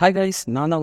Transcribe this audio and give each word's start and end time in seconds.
Hi 0.00 0.14
guys 0.16 0.40
நான் 0.54 0.72
தான் 0.72 0.82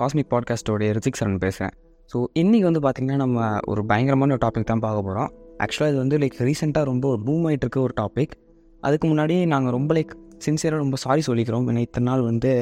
cosmic 0.00 0.28
பாட்காஸ்ட்டோடைய 0.32 0.88
Hrithik 0.96 1.16
சரண் 1.20 1.38
பேசுகிறேன் 1.44 1.72
ஸோ 2.10 2.18
இன்றைக்கி 2.40 2.64
வந்து 2.66 2.80
பார்த்திங்கன்னா 2.84 3.16
நம்ம 3.22 3.46
ஒரு 3.70 3.80
பயங்கரமான 3.86 4.34
ஒரு 4.34 4.42
டாபிக் 4.44 4.66
தான் 4.68 4.82
பார்க்க 4.84 5.06
போகிறோம் 5.06 5.30
ஆக்சுவலாக 5.64 5.90
இது 5.92 5.98
வந்து 6.02 6.18
லைக் 6.18 6.36
ரீசெண்டாக 6.48 6.84
ரொம்ப 6.90 7.08
ஒரு 7.08 7.20
பூம் 7.28 7.46
ஆகிட்டு 7.48 7.64
இருக்க 7.66 7.78
ஒரு 7.80 7.94
டாபிக் 8.00 8.34
அதுக்கு 8.82 9.06
முன்னாடி 9.12 9.36
நாங்கள் 9.52 9.74
ரொம்ப 9.76 9.94
லைக் 9.94 10.12
சின்சியராக 10.44 10.80
ரொம்ப 10.84 10.98
சாரி 11.04 11.22
சொல்லிக்கிறோம். 11.28 11.64
ஏன்னா 11.70 11.82
இத்தனை 11.86 12.06
நாள் 12.10 12.22
வந்து 12.28 12.52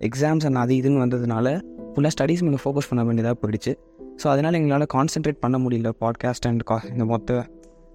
எக்ஸாம்ஸ் 0.00 0.46
அண்ட் 0.50 0.60
அது 0.62 0.74
இதுன்னு 0.80 1.02
வந்ததுனால 1.04 1.52
ஃபுல்லாக 1.90 2.12
ஸ்டடீஸ் 2.16 2.44
மேலே 2.46 2.60
ஃபோக்கஸ் 2.62 2.88
பண்ண 2.92 3.04
வேண்டியதாக 3.08 3.36
போயிடுச்சு. 3.42 3.74
ஸோ 4.22 4.28
அதனால் 4.32 4.58
எங்களால் 4.60 4.86
கான்சென்ட்ரேட் 4.96 5.40
பண்ண 5.44 5.58
முடியல. 5.64 5.92
பாட்காஸ்ட் 6.04 6.48
அண்ட் 6.50 6.64
கா 6.70 6.78
இந்த 6.92 7.06
மொத்த 7.12 7.42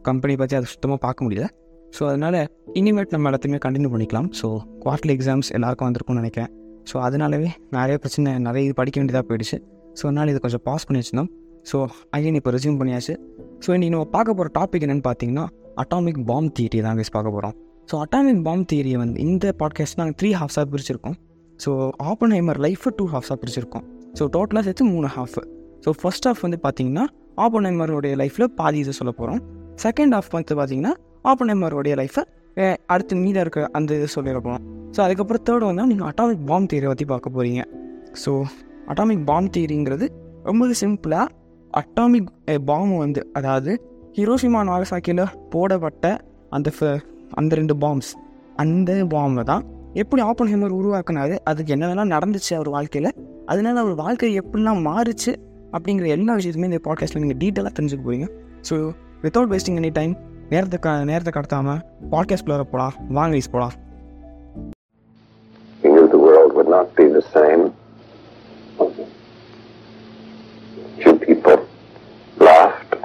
கம்பெனி 0.01 0.35
பற்றி 0.43 0.57
அதை 0.59 0.69
சுத்தமாக 0.73 1.01
பார்க்க 1.07 1.27
முடியல. 1.27 1.47
ஸோ 1.97 2.03
அதனால் 2.11 2.39
இனிமேட் 2.73 3.15
நம்ம 3.17 3.31
எல்லாத்தையுமே 3.31 3.61
கண்டினியூ 3.65 3.91
பண்ணிக்கலாம். 3.95 4.29
ஸோ 4.41 4.49
குவார்டர்லி 4.85 5.15
எக்ஸாம்ஸ் 5.17 5.51
எல்லாருக்கும் 5.59 5.89
வந்திருக்கும்னு 5.89 6.23
நினைக்கிறேன். 6.23 6.53
ஸோ 6.89 6.95
அதனாலவே 7.07 7.49
நிறைய 7.77 7.95
பிரச்சனை 8.03 8.31
நிறைய 8.47 8.61
இது 8.67 8.75
படிக்க 8.79 8.97
வேண்டியதாக 9.01 9.25
போயிடுச்சு. 9.29 9.57
ஸோ 9.97 10.03
அதனால் 10.09 10.31
இது 10.33 10.39
கொஞ்சம் 10.45 10.63
பாஸ் 10.69 10.85
பண்ணி 10.87 10.99
வச்சுருந்தோம். 11.01 11.31
ஸோ 11.69 11.77
அகைன் 12.15 12.37
இப்போ 12.39 12.51
ரெசியூம் 12.55 12.79
பண்ணியாச்சு. 12.81 13.13
ஸோ 13.63 13.69
இன்றைக்கி 13.75 13.93
நம்ம 13.95 14.07
பார்க்க 14.15 14.37
போகிற 14.39 14.49
டாபிக் 14.59 14.83
என்னென்னு 14.87 15.05
பார்த்தீங்கன்னா 15.09 15.45
அட்டாமிக் 15.83 16.19
பாம் 16.29 16.49
தியரி 16.57 16.79
தான் 16.87 16.97
guys 16.99 17.09
பார்க்க 17.15 17.35
போகிறோம் 17.35 17.55
ஸோ 17.89 17.95
அட்டாமிக் 18.03 18.43
பாம் 18.47 18.65
தியரியை 18.71 18.97
வந்து 19.03 19.17
இந்த 19.29 19.45
பாட்காஸ்ட் 19.61 19.97
நாங்கள் 20.01 20.17
த்ரீ 20.19 20.29
ஹாஃப்ஸாக 20.41 20.65
பிரிச்சிருக்கோம். 20.73 21.17
ஸோ 21.59 21.71
ஆப்பன் 22.11 22.33
ஹைமர் 22.35 22.59
லைஃபை 22.65 22.91
டூ 22.99 23.05
ஹாஃப்ஸாக 23.13 23.37
பிரிச்சிருக்கோம். 23.41 23.85
ஸோ 24.17 24.23
டோட்டலாக 24.35 24.63
சேர்த்து 24.67 24.85
மூணு 24.93 25.09
ஹாஃப் 25.17 25.37
ஸோ 25.85 25.91
ஃபர்ஸ்ட் 26.01 26.27
ஹாஃப் 26.29 26.41
வந்து 26.45 26.59
பார்த்தீங்கன்னா 26.65 27.03
ஆப்பன் 27.43 27.67
ஹைமருடைய 27.69 28.13
லைஃப்பில் 28.21 28.47
பாதி 28.59 28.79
இது 28.83 28.93
சொல்ல 28.99 29.11
போகிறோம் 29.19 29.41
செகண்ட் 29.83 30.13
ஹாஃப் 30.17 30.31
வந்து 30.35 30.55
பார்த்தீங்கன்னா 30.59 30.93
ஆப்பன் 31.31 31.51
ஹைமருடைய 31.51 31.95
லைஃப்பை 32.01 32.23
அடுத்து 32.93 33.13
மீதாக 33.23 33.43
இருக்க 33.45 33.69
அந்த 33.77 33.91
இது 33.99 34.07
சொல்லிட 34.15 34.39
போகிறோம் 34.45 34.63
ஸோ 34.95 35.01
அதுக்கப்புறம் 35.01 35.43
தேர்ட் 35.43 35.63
வந்து 35.63 35.85
நீங்கள் 35.85 36.07
அட்டாமிக் 36.07 36.45
பாம் 36.45 36.65
தியரியை 36.65 36.87
பற்றி 36.87 37.05
பார்க்க 37.05 37.29
போகிறீங்க 37.29 37.61
ஸோ 38.23 38.31
அட்டாமிக் 38.87 39.25
பாம் 39.25 39.49
தியரிங்கிறது 39.49 40.05
ரொம்ப 40.43 40.67
சிம்பிளாக 40.81 41.27
அட்டாமிக் 41.73 42.29
பாம் 42.65 42.97
வந்து 42.97 43.31
அதாவது 43.33 43.71
ஹிரோஷிமா 44.15 44.59
நாகசாக்கியில் 44.63 45.23
போடப்பட்ட 45.49 46.05
அந்த 46.49 46.69
ஃப- 46.69 46.99
அந்த 47.33 47.55
ரெண்டு 47.55 47.75
பாம்ஸ் 47.75 48.11
அந்த 48.55 49.05
பாம்பை 49.05 49.43
தான் 49.43 49.63
எப்படி 49.93 50.21
ஆப்பன் 50.21 50.49
ஹேமர் 50.51 50.71
உருவாக்குனாரு 50.71 51.35
அதுக்கு 51.43 51.75
என்னென்னலாம் 51.75 52.13
நடந்துச்சு 52.13 52.55
அவர் 52.55 52.69
வாழ்க்கையில் 52.69 53.11
அதனால 53.45 53.79
அவர் 53.79 53.93
வாழ்க்கை 53.93 54.39
எப்படிலாம் 54.39 54.81
மாறுச்சு 54.81 55.31
அப்படிங்கிற 55.73 56.07
எல்லா 56.07 56.33
விஷயத்தையுமே 56.33 56.63
இந்த 56.63 56.81
பாட்காஸ்ட்டில் 56.85 57.21
நீங்கள் 57.21 57.37
டீட்டெயிலாக 57.37 57.73
தெரிஞ்சுக்க 57.73 58.03
போறீங்க. 58.05 58.27
So 58.69 58.75
without 59.23 59.51
wasting 59.51 59.79
any 59.79 59.91
time 59.91 60.13
நேரத்தை 60.49 60.79
க 60.79 61.03
நேரத்தை 61.03 61.33
கடத்தாமல் 61.33 61.81
பாட்காஸ்ட்குள்ளே 62.11 62.61
போகலாம் 62.65 62.93
வாங்க 63.09 63.35
யூஸ் 63.35 63.51
போகலாம் 63.51 63.75
not 66.75 66.93
be 66.97 67.07
the 67.07 67.25
same. 67.37 67.63
Few 71.01 71.13
people 71.27 71.57
laughed. 72.37 72.95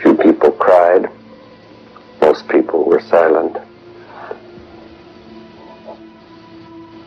Few 0.00 0.14
people 0.16 0.50
cried. 0.64 1.04
Most 2.20 2.48
people 2.48 2.80
were 2.84 3.00
silent. 3.14 3.54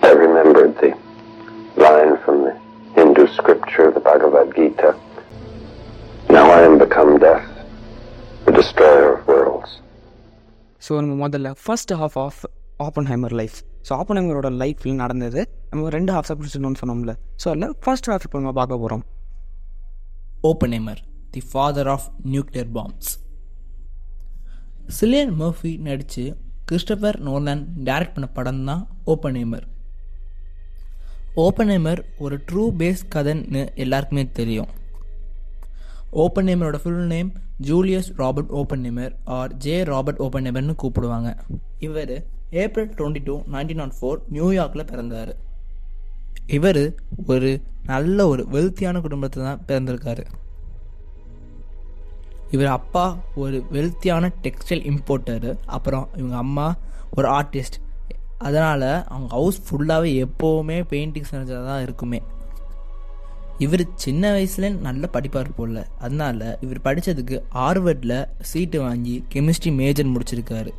I 0.01 0.11
remembered 0.25 0.73
the 0.83 0.91
line 1.85 2.17
from 2.23 2.35
the 2.45 2.53
Hindu 2.95 3.27
scripture, 3.39 3.91
the 3.91 3.99
Bhagavad 3.99 4.55
Gita. 4.55 4.95
Now 6.29 6.45
I 6.49 6.61
am 6.61 6.77
become 6.77 7.17
death, 7.19 7.49
the 8.45 8.53
destroyer 8.53 9.17
of 9.17 9.27
worlds. 9.27 9.81
So, 10.79 10.97
in 10.99 11.19
the 11.19 11.55
first 11.55 11.89
half 11.89 12.15
of 12.15 12.45
Oppenheimer 13.11 13.35
life 13.39 13.57
so 13.87 13.91
ஆப்பன் 13.99 14.17
ஹைமரோட 14.19 14.49
லைஃப்பில் 14.61 15.01
நடந்தது 15.01 15.41
நம்ம 15.71 15.89
ரெண்டு 15.97 16.11
ஹாஃப்ஸாக 16.15 16.35
பிடிச்சிடணும்னு 16.39 16.79
சொன்னோம்ல. 16.81 17.13
So 17.41 17.47
அதில் 17.51 17.75
first 17.83 18.09
half 18.11 18.25
இப்போ 18.27 18.39
நம்ம 18.41 18.53
பார்க்க 18.59 18.81
போகிறோம் 18.83 19.03
Oppenheimer 20.75 21.01
the 21.35 21.41
father 21.51 21.89
of 21.95 22.07
nuclear 22.33 22.71
bombs 22.77 23.11
Cillian 24.97 25.33
Murphy 25.41 25.71
நடித்து 25.87 26.25
கிறிஸ்டபர் 26.69 27.17
நோலன் 27.27 27.63
டைரக்ட் 27.87 28.15
பண்ண 28.15 28.27
படம் 28.37 28.63
தான் 28.69 28.83
ஓப்பன்ஹைமர் 29.13 29.65
ஓப்பன்ஹைமர் 31.45 32.01
ஒரு 32.25 32.35
ட்ரூ 32.49 32.65
பேஸ் 32.79 33.01
கதைன்னு 33.13 33.61
எல்லாருக்குமே 33.83 34.23
தெரியும். 34.39 34.69
ஓப்பன்ஹைமரோட 36.23 36.77
full 36.83 37.01
name 37.13 37.29
Julius 37.67 38.09
Robert 38.21 38.51
Oppenheimer 38.59 39.13
R 39.37 39.53
J 39.65 39.75
Robert 39.89 40.21
ஓப்பன்ஹைமர்னு 40.25 40.75
கூப்பிடுவாங்க. 40.83 41.29
இவர் 41.87 42.15
April 42.51 42.93
twenty 42.97 43.21
two 43.23 43.41
nineteen 43.51 43.81
naught 43.81 43.95
four 44.01 44.19
நியூயார்க்கில் 44.33 44.89
பிறந்தார். 44.91 45.35
இவர் 46.47 46.95
ஒரு 47.25 47.61
நல்ல 47.83 48.27
ஒரு 48.27 48.47
வெல்த்தியான 48.51 49.01
குடும்பத்தில் 49.01 49.43
தான் 49.43 49.63
பிறந்திருக்காரு. 49.67 50.25
இவர் 52.51 52.67
அப்பா 52.67 53.17
ஒரு 53.35 53.63
வெல்த்தியான 53.71 54.31
டெக்ஸ்டைல் 54.43 54.83
இம்போர்ட்டரு 54.91 55.57
அப்புறம் 55.65 56.09
இவங்க 56.17 56.35
அம்மா 56.35 56.75
ஒரு 57.11 57.27
ஆர்டிஸ்ட் 57.27 57.77
அதனால் 58.37 59.05
அவங்க 59.07 59.27
ஹவுஸ் 59.29 59.59
ஃபுல்லாகவே 59.65 60.25
எப்போவுமே 60.25 60.77
பெயிண்டிங்ஸ் 60.91 61.31
செஞ்சதாக 61.31 61.65
தான் 61.65 61.81
இருக்குமே. 61.81 62.21
இவர் 63.57 63.83
சின்ன 63.95 64.31
வயசுல 64.31 64.69
நல்ல 64.79 65.09
படிப்பார் 65.13 65.55
போல. 65.55 65.87
அதனால 65.99 66.57
இவர் 66.61 66.81
படித்ததுக்கு 66.83 67.43
ஹார்வர்டில் 67.53 68.27
சீட்டு 68.39 68.81
வாங்கி 68.81 69.23
கெமிஸ்ட்ரி 69.33 69.73
மேஜர் 69.75 70.13
முடிச்சிருக்காரு. 70.15 70.73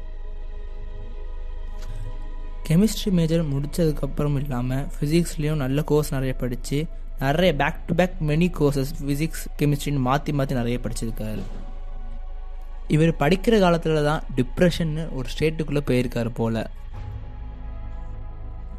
கெமிஸ்ட்ரி 2.69 3.11
மேஜர் 3.11 3.51
முடித்ததுக்கப்புறம் 3.51 4.37
இல்லாமல் 4.41 4.87
ஃபிசிக்ஸ்லேயும் 4.95 5.55
நல்ல 5.55 5.83
கோர்ஸ் 5.83 6.13
நிறைய 6.15 6.35
படித்து 6.35 6.87
நிறைய 7.19 7.55
back 7.55 7.87
to 7.87 7.95
back 7.95 8.17
many 8.21 8.49
courses 8.59 8.91
physics 9.03 9.45
கெமிஸ்ட்ரின்னு 9.59 10.03
மாற்றி 10.07 10.33
மாற்றி 10.33 10.55
நிறைய 10.55 10.79
படிச்சிருக்காரு. 10.83 11.43
இவர் 12.89 13.13
படிக்கிற 13.19 13.61
காலத்தில் 13.61 14.03
தான் 14.03 14.23
டிப்ரெஷன்னு 14.37 15.05
ஒரு 15.13 15.29
ஸ்டேட்டுக்குள்ளே 15.35 15.83
போயிருக்காரு 15.91 16.29
போல். 16.29 16.67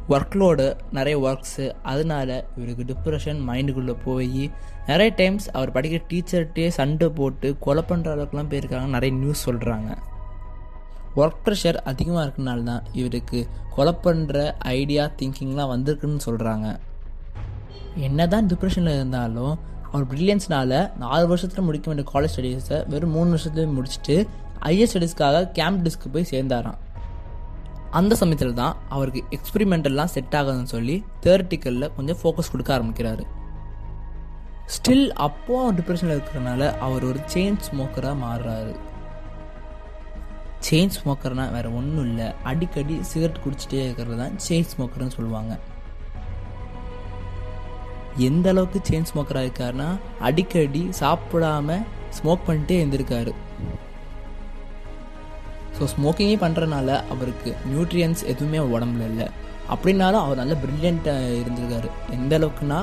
ஒர்க்லோடு 0.08 0.76
நிறைய 0.92 1.16
ஒர்க்ஸு 1.18 1.72
அதனால 1.82 2.46
இவருக்கு 2.56 2.84
டிப்ரெஷன் 2.92 3.40
மைண்டுக்குள்ளே 3.48 3.96
போய் 4.04 4.50
நிறைய 4.86 5.12
டைம்ஸ் 5.16 5.50
அவர் 5.50 5.72
படிக்கிற 5.72 6.02
டீச்சர்கிட்டே 6.12 6.68
சண்டை 6.68 7.08
போட்டு 7.08 7.56
கொலை 7.58 7.84
பண்ணுற 7.88 8.14
அளவுக்குலாம் 8.14 8.52
போயிருக்காங்க 8.52 8.94
நிறைய 8.96 9.16
நியூஸ் 9.16 9.50
சொல்கிறாங்க 9.50 9.90
ஒர்க் 11.18 11.42
ப்ரெஷர் 11.44 11.78
அதிகமாக 11.90 12.24
இருக்கனால 12.26 12.64
தான் 12.70 12.84
இவருக்கு 13.00 13.38
கொலை 13.74 13.92
பண்ணுற 14.04 14.38
ஐடியா 14.76 15.04
திங்கிங்லாம் 15.20 15.72
வந்திருக்குன்னு 15.74 16.26
சொல்கிறாங்க 16.28 16.66
என்னதான் 18.06 18.48
டிப்ரெஷனில் 18.50 18.96
இருந்தாலும் 18.98 19.54
அவர் 19.90 20.08
ப்ரில்லியன்ஸ்னால் 20.10 20.74
நாலு 21.04 21.24
வருஷத்தில் 21.30 21.66
முடிக்க 21.68 21.86
வேண்டிய 21.90 22.06
காலேஜ் 22.12 22.34
ஸ்டடீஸை 22.34 22.78
வெறும் 22.92 23.14
மூணு 23.16 23.28
வருஷத்துலேயே 23.34 23.70
முடிச்சுட்டு 23.76 24.16
ஐஎஸ் 24.70 24.92
ஸ்டடீஸ்க்காக 24.92 25.40
கேம்ப் 25.58 25.82
டிஸ்க்கு 25.86 26.12
போய் 26.14 26.30
சேர்ந்தாராம். 26.32 26.78
அந்த 27.98 28.12
சமயத்தில் 28.20 28.58
தான் 28.60 28.74
அவருக்கு 28.94 29.20
எக்ஸ்பிரிமெண்டல்லாம் 29.36 30.10
செட் 30.14 30.34
ஆகுதுன்னு 30.38 30.72
சொல்லி 30.74 30.96
தேர்ட்டிக்கலில் 31.24 31.92
கொஞ்சம் 31.96 32.18
ஃபோக்கஸ் 32.22 32.52
கொடுக்க 32.52 32.70
ஆரம்பிக்கிறாரு. 32.76 33.24
ஸ்டில் 34.74 35.06
அப்போ 35.26 35.58
டிப்ரெஷனில் 35.78 36.16
இருக்கிறனால 36.16 36.62
அவர் 36.86 37.06
ஒரு 37.10 37.20
செயின் 37.34 37.58
ஸ்மோக்கராக 37.66 38.16
மாறுறாரு. 38.24 38.74
செயின் 40.66 40.94
ஸ்மோக்கர்னால் 40.96 41.52
வேறு 41.56 41.68
ஒன்றும் 41.78 42.06
இல்லை. 42.10 42.28
அடிக்கடி 42.50 42.94
சிகரெட் 43.10 43.42
குடிச்சிட்டே 43.44 43.80
இருக்கிறது 43.86 44.16
தான் 44.22 44.36
செயின் 44.46 44.70
ஸ்மோக்கர்னு 44.72 45.16
சொல்லுவாங்க. 45.16 45.52
எந்த 48.28 48.46
அளவுக்கு 48.52 48.78
செயின் 48.88 49.08
ஸ்மோக்கராக 49.10 49.46
இருக்காருன்னா 49.46 49.88
அடிக்கடி 50.28 50.82
சாப்பிடாம 51.00 51.76
ஸ்மோக் 52.16 52.46
பண்ணிட்டே 52.48 52.76
இருந்திருக்காரு. 52.82 53.32
ஸோ 55.76 55.86
ஸ்மோக்கிங்கே 55.94 56.38
பண்ணுறனால 56.44 56.88
அவருக்கு 57.14 57.50
நியூட்ரியன்ஸ் 57.72 58.22
எதுவுமே 58.32 58.60
உடம்புல 58.74 59.04
இல்லை. 59.12 59.26
அப்படின்னாலும் 59.74 60.22
அவர் 60.24 60.40
நல்ல 60.42 60.54
ப்ரில்லியண்ட்டாக 60.62 61.36
இருந்திருக்காரு. 61.42 61.88
எந்த 62.16 62.32
அளவுக்குன்னா 62.38 62.78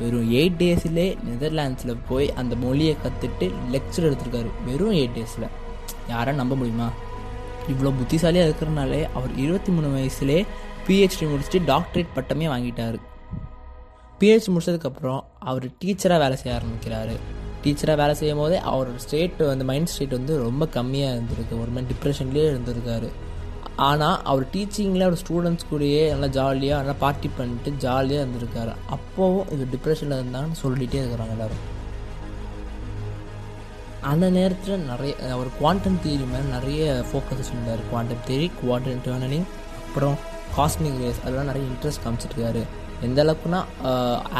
வெறும் 0.00 0.30
எயிட் 0.38 0.58
டேஸ்லே 0.62 1.06
நெதர்லாண்ட்ஸில் 1.28 2.02
போய் 2.08 2.26
அந்த 2.40 2.54
மொழியை 2.64 2.94
கற்றுட்டு 3.04 3.46
லெக்சர் 3.74 4.08
எடுத்திருக்காரு. 4.08 4.50
வெறும் 4.68 4.96
எயிட் 5.00 5.16
டேஸில் 5.18 5.48
யாரும் 6.12 6.40
நம்ப 6.42 6.54
முடியுமா? 6.60 6.88
இவ்வளோ 7.72 7.92
புத்திசாலியாக 7.98 8.48
இருக்கிறனாலே 8.48 9.00
அவர் 9.18 9.32
இருபத்தி 9.44 9.72
மூணு 9.72 9.88
வயசுலே 9.96 10.38
பிஹெச்டி 10.86 11.26
முடிச்சுட்டு 11.32 11.58
டாக்டரேட் 11.72 12.14
பட்டமே 12.16 12.46
வாங்கிட்டார். 12.54 12.98
பிஹெச்டி 14.20 14.50
முடிச்சதுக்கப்புறம் 14.54 15.20
அவர் 15.50 15.66
டீச்சராக 15.82 16.18
வேலை 16.22 16.36
செய்ய 16.42 16.58
ஆரம்பிக்கிறாரு. 16.58 17.14
டீச்சராக 17.64 17.96
வேலை 18.00 18.14
செய்யும் 18.20 18.40
போதே 18.42 18.58
அவரோட 18.70 19.00
ஸ்டேட் 19.06 19.40
வந்து 19.50 19.64
மைண்ட் 19.70 19.90
ஸ்டேட் 19.94 20.14
வந்து 20.18 20.34
ரொம்ப 20.46 20.68
கம்மியாக 20.76 21.16
இருந்திருக்கு. 21.16 21.54
ஒரு 21.62 21.70
மாதிரி 21.74 21.90
டிப்ரெஷன்லேயே 21.92 22.46
இருந்திருக்காரு. 22.52 23.10
ஆனால் 23.88 24.16
அவர் 24.30 24.46
டீச்சிங்கில் 24.54 25.06
அவர் 25.06 25.20
ஸ்டூடெண்ட்ஸ் 25.22 25.68
கூடயே 25.70 26.00
நல்லா 26.12 26.28
ஜாலியாக 26.38 26.80
நல்லா 26.82 26.96
பார்ட்டி 27.04 27.28
பண்ணிட்டு 27.36 27.70
ஜாலியாக 27.84 28.24
இருந்திருக்காரு. 28.24 28.72
அப்போவும் 28.96 29.46
இவர் 29.54 29.72
டிப்ரெஷனில் 29.74 30.18
இருந்தான்னு 30.20 30.56
சொல்லிகிட்டே 30.62 30.98
இருக்கிறாங்க 31.02 31.36
எல்லாரும். 31.36 31.62
அந்த 34.08 34.26
நேரத்தில் 34.36 34.84
நிறைய 34.90 35.14
அவர் 35.34 35.48
குவாண்டம் 35.58 35.98
தியரி 36.04 36.26
மேலே 36.32 36.46
நிறைய 36.56 37.04
ஃபோக்கஸ் 37.08 37.50
இருந்தார் 37.52 37.80
குவாண்டம் 37.90 38.22
தியரி 38.28 38.46
குவாண்டம் 38.60 39.02
டேர்னலிங் 39.06 39.46
அப்புறம் 39.86 40.16
காஸ்மிக் 40.56 41.00
ரேஸ் 41.02 41.20
அதெல்லாம் 41.22 41.50
நிறைய 41.50 41.64
இன்ட்ரெஸ்ட் 41.72 42.02
காமிச்சிருக்காரு. 42.04 42.62
எந்த 43.06 43.18
அளவுக்குன்னா 43.24 43.60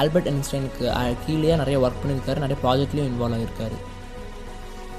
ஆல்பர்ட் 0.01 0.29
ஐன்ஸ்டைனுக்கு 0.33 0.85
கீழே 1.25 1.57
நிறைய 1.63 1.79
ஒர்க் 1.85 2.01
பண்ணியிருக்காரு. 2.03 2.43
நிறைய 2.45 2.59
ப்ராஜெக்ட்லேயும் 2.65 3.11
இன்வால்வ் 3.11 3.37
ஆகியிருக்காரு 3.39 3.79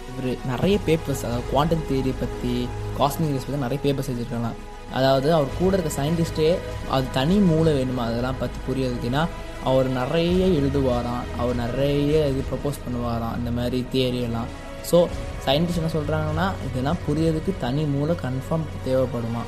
இவர் 0.10 0.30
நிறைய 0.54 0.78
பேப்பர்ஸ் 0.88 1.24
அதாவது 1.28 1.50
குவாண்டம் 1.52 1.86
தியரி 1.90 2.13
பற்றி 2.24 2.54
காஸ்மிக் 3.00 3.34
ரேஸ் 3.36 3.48
பற்றி 3.48 3.66
நிறைய 3.68 3.81
பேப்பர்ஸ் 3.86 4.12
எழுதியிருக்கலாம் 4.13 4.60
அதாவது 5.00 5.28
அவர் 5.34 5.58
கூட 5.60 5.72
இருக்க 5.78 5.92
சயின்டிஸ்டே 6.02 6.48
அது 6.96 7.06
தனி 7.18 7.36
மூளை 7.50 7.74
வேணுமா? 7.80 8.04
அதெல்லாம் 8.10 8.40
பற்றி 8.40 8.60
புரியதுக்குன்னா 8.68 9.22
அவர் 9.69 9.88
நிறைய 9.88 10.46
எழுதுவாராம் 10.60 11.25
அவர் 11.40 11.56
நிறைய 11.56 12.28
இது 12.31 12.44
ப்ரப்போஸ் 12.52 12.84
பண்ணுவாராம் 12.86 13.38
இந்த 13.40 13.52
மாதிரி 13.52 13.80
தியரியெல்லாம் 13.94 14.50
ஸோ 14.92 15.00
சயின்டிஸ்ட் 15.46 15.80
என்ன 15.81 15.92
சொல்கிறாங்கன்னா 15.94 16.48
இதெல்லாம் 16.68 17.02
புரியறதுக்கு 17.08 17.52
தனி 17.60 17.84
மூளை 17.84 18.16
கன்ஃபார்ம் 18.24 18.66
தேவைப்படுமா? 18.86 19.44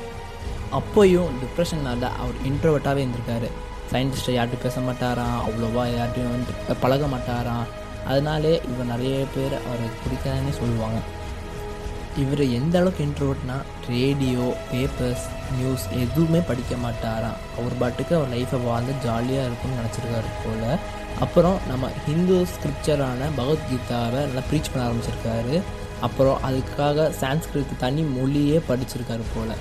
அப்போயும் 0.78 1.32
டிப்ரெஷனால் 1.40 2.06
அவர் 2.22 2.38
இன்ட்ரோவர்ட்டாகவே 2.50 3.02
இருந்திருக்காரு. 3.04 3.48
சயின்டிஸ்ட்டை 3.92 4.34
யார்ட்டும் 4.36 4.64
பேச 4.66 4.80
மாட்டாராம் 4.80 5.36
அவ்வளோவா 5.46 5.82
யார்ட்டையும் 5.96 6.78
பழக 6.84 7.06
மாட்டாராம். 7.06 7.66
அதனாலே 8.06 8.54
இவர் 8.70 8.90
நிறைய 8.94 9.18
பேர் 9.34 9.54
அவரை 9.66 9.86
பிடிக்காதுன்னு 10.04 10.54
சொல்லுவாங்க. 10.60 10.98
இவர் 12.16 12.50
எந்த 12.50 12.78
அளவுக்கு 12.78 13.04
இன்ட்ரோட்னா 13.04 13.62
ரேடியோ 13.88 14.56
பேப்பர்ஸ் 14.72 15.24
நியூஸ் 15.58 15.88
எதுவுமே 15.92 16.38
படிக்க 16.38 16.74
மாட்டாராம். 16.74 17.60
அவர் 17.60 17.78
பாட்டுக்கு 17.78 18.16
அவர் 18.16 18.28
லைஃப்பை 18.28 18.64
வாழ்ந்து 18.64 18.92
ஜாலியாக 19.02 19.46
இருக்கும்னு 19.46 19.80
நினச்சிருக்காரு 19.80 20.30
போல். 20.44 20.78
அப்புறம் 21.20 21.58
நம்ம 21.68 21.88
ஹிந்து 22.06 22.46
ஸ்கிரிப்சரான 22.46 23.30
பகவத்கீதாவை 23.36 24.10
நல்லா 24.10 24.40
ப்ரீச் 24.50 24.64
பண்ண 24.74 24.90
ஆரம்பிச்சிருக்காரு. 24.90 25.62
அப்புறம் 26.00 26.38
அதுக்காக 26.50 27.12
சான்ஸ்கிரித் 27.20 27.76
தனி 27.78 28.02
மொழியே 28.02 28.58
படிச்சிருக்காரு 28.58 29.22
போல். 29.34 29.56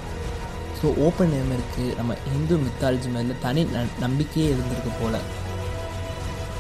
ஸோ 0.82 0.96
ஓப்பன் 0.98 1.30
நேம் 1.30 1.58
இருக்குது 1.58 1.96
நம்ம 1.96 2.16
ஹிந்து 2.32 2.58
மித்தாலஜி 2.58 3.12
மேலே 3.12 3.34
தனி 3.42 3.64
ந- 3.64 4.00
நம்பிக்கையே 4.00 4.52
இருந்திருக்கு 4.52 4.92
போல். 5.02 5.20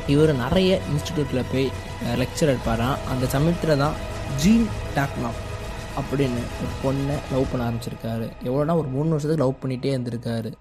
இவர் 0.08 0.36
நிறைய 0.36 0.80
இன்ஸ்டிடியூட்டில் 0.92 1.46
போய் 1.52 1.72
லெக்சர் 2.16 2.56
எடுப்பாராம். 2.56 2.98
அந்த 3.10 3.26
சமயத்தில் 3.28 3.78
தான் 3.78 3.94
ஜீன் 4.38 4.70
டாக்னாப் 4.96 5.52
அப்படின்னு 6.00 6.42
ஒரு 6.62 6.72
பொண்ணை 6.84 7.18
லவ் 7.32 7.50
பண்ண 7.52 7.70
ஆரம்பிச்சிருக்காரு. 7.70 8.28
எவ்வளோனா 8.44 8.76
ஒரு 8.76 8.88
மூணு 8.88 9.10
வருஷத்துக்கு 9.10 9.44
லவ் 9.44 9.60
பண்ணிகிட்டே 9.62 9.92
இருந்திருக்காரு. 9.96 10.52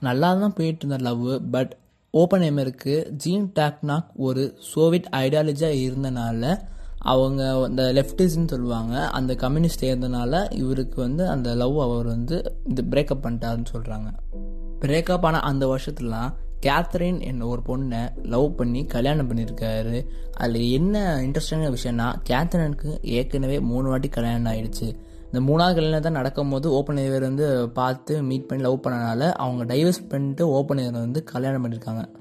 நல்லா 0.00 0.34
தான் 0.34 0.52
போயிட்டு 0.52 0.86
இருந்த 0.86 1.04
லவ் 1.10 1.50
பட் 1.50 1.76
ஓப்பன் 2.10 2.40
எமருக்கு 2.40 3.10
ஜீன் 3.12 3.52
டாக்னாக் 3.54 4.10
ஒரு 4.16 4.58
சோவியட் 4.74 5.08
ஐடியாலஜியாக 5.10 5.80
இருந்தனால 5.86 6.58
அவங்க 6.98 7.62
அந்த 7.62 7.82
லெஃப்டிஸ்ட்னு 7.82 8.46
சொல்லுவாங்க 8.46 9.08
அந்த 9.08 9.34
கம்யூனிஸ்ட் 9.34 9.84
இருந்தனால 9.84 10.52
இவருக்கு 10.52 11.00
வந்து 11.00 11.28
அந்த 11.28 11.54
லவ் 11.54 11.80
அவர் 11.80 12.06
வந்து 12.06 12.56
இது 12.64 12.82
பிரேக்கப் 12.90 13.24
பண்ணிட்டாருன்னு 13.24 13.72
சொல்கிறாங்க 13.72 14.10
பிரேக்கப் 14.80 15.20
ஆன 15.20 15.40
அந்த 15.40 15.66
வருஷத்துலாம் 15.66 16.32
கேத்ரின் 16.64 17.20
என்ற 17.20 17.46
ஒரு 17.46 17.62
பொண்ணை 17.66 18.08
லவ் 18.22 18.56
பண்ணி 18.56 18.84
கல்யாணம் 18.84 19.30
பண்ணியிருக்காரு. 19.30 20.06
அதில் 20.32 20.70
என்ன 20.70 21.20
இன்ட்ரெஸ்டிங்கான 21.20 21.76
விஷயம்னா 21.76 22.14
கேத்ரினுக்கு 22.30 22.98
ஏற்கனவே 23.02 23.60
மூணு 23.60 23.88
வாட்டி 23.88 24.08
கல்யாணம் 24.08 24.52
ஆயிடுச்சு. 24.52 24.96
இந்த 25.32 25.52
மூணாவது 25.52 25.74
கல்யாணம் 25.74 26.00
தான் 26.00 26.12
நடக்கும்போது 26.12 26.70
ஓப்பன் 26.70 26.96
ஏவர் 26.96 27.20
வந்து 27.20 27.70
பார்த்து 27.70 28.22
மீட் 28.22 28.46
பண்ணி 28.46 28.64
லவ் 28.64 28.80
பண்ணனால 28.82 29.32
அவங்க 29.32 29.74
டைவர்ஸ் 29.74 30.08
பண்ணிட்டு 30.08 30.48
ஓப்பன் 30.48 30.78
ஏவர் 30.78 30.90
வந்து 30.90 31.24
கல்யாணம் 31.24 31.68
பண்ணியிருக்காங்க. 31.68 32.14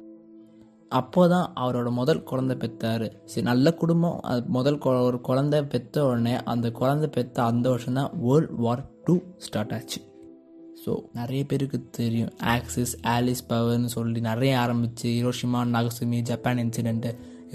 அப்போ 0.90 1.28
தான் 1.28 1.54
அவரோட 1.56 1.92
முதல் 1.92 2.24
குழந்தை 2.24 2.58
பெற்றாரு. 2.58 3.12
சரி 3.26 3.42
நல்ல 3.42 3.74
குடும்பம். 3.74 4.20
அது 4.22 4.44
முதல் 4.48 4.78
கொ- 4.78 5.02
ஒரு 5.02 5.22
குழந்தை 5.22 5.64
பெற்ற 5.64 6.06
உடனே 6.06 6.44
அந்த 6.44 6.72
குழந்தை 6.72 7.10
பெற்ற 7.10 7.44
அந்த 7.44 7.70
வருஷம் 7.70 7.94
தான் 7.94 8.12
வேர்ல்ட் 8.20 8.50
வார் 8.50 8.90
டூ 9.04 9.20
ஸ்டார்ட் 9.38 9.74
ஆச்சு. 9.74 10.13
ஸோ 10.86 10.94
நிறைய 11.14 11.42
பேருக்கு 11.44 11.78
தெரியும். 11.92 12.32
ஆக்சிஸ் 12.56 12.94
ஆலிஸ் 13.08 13.44
பவர்னு 13.50 13.90
சொல்லி 13.96 14.20
நிறைய 14.30 14.54
ஆரம்பிச்சு 14.64 15.08
ஹிரோஷிமா 15.18 15.62
நாகசுமி 15.76 16.20
ஜப்பான் 16.30 16.62
இன்சிடென்ட்டு 16.64 17.12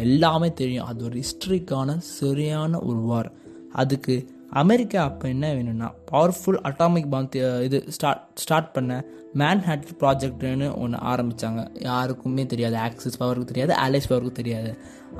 எல்லாமே 0.06 0.48
தெரியும். 0.52 0.88
அது 0.90 1.04
ஒரு 1.04 1.22
ஹிஸ்ட்ரிக்கான 1.22 1.96
சரியான 1.98 2.80
ஒரு 2.80 3.00
வார் 3.10 3.30
அதுக்கு 3.72 4.14
அமெரிக்கா 4.60 5.00
அப்போ 5.08 5.26
என்ன 5.28 5.46
வேணும்னா 5.54 5.88
பவர்ஃபுல் 6.10 6.60
அட்டாமிக் 6.68 7.10
பாம் 7.14 7.28
இது 7.66 7.78
ஸ்டார்ட் 7.96 8.22
ஸ்டார்ட் 8.42 8.70
பண்ண 8.72 8.92
மேன்ஹாட் 9.40 9.90
ப்ராஜெக்ட்னு 10.02 10.68
ஒன்று 10.82 10.98
ஆரம்பித்தாங்க 11.12 11.62
யாருக்குமே 11.82 12.44
தெரியாது. 12.46 12.76
ஆக்சிஸ் 12.86 13.20
பவருக்கு 13.22 13.50
தெரியாது 13.50 13.74
ஆலிஸ் 13.84 14.08
பவருக்கு 14.10 14.38
தெரியாது. 14.40 14.70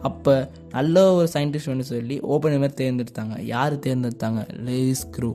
அப்போ 0.02 0.34
நல்ல 0.70 1.04
ஒரு 1.18 1.28
சயின்டிஸ்ட் 1.34 1.70
ஒன்று 1.74 1.90
சொல்லி 1.92 2.18
ஓப்பன் 2.20 2.58
மாதிரி 2.58 2.78
தேர்ந்தெடுத்தாங்க. 2.82 3.36
யார் 3.54 3.76
தேர்ந்தெடுத்தாங்க? 3.86 4.42
லேஸ் 4.68 5.04
க்ரூ 5.16 5.30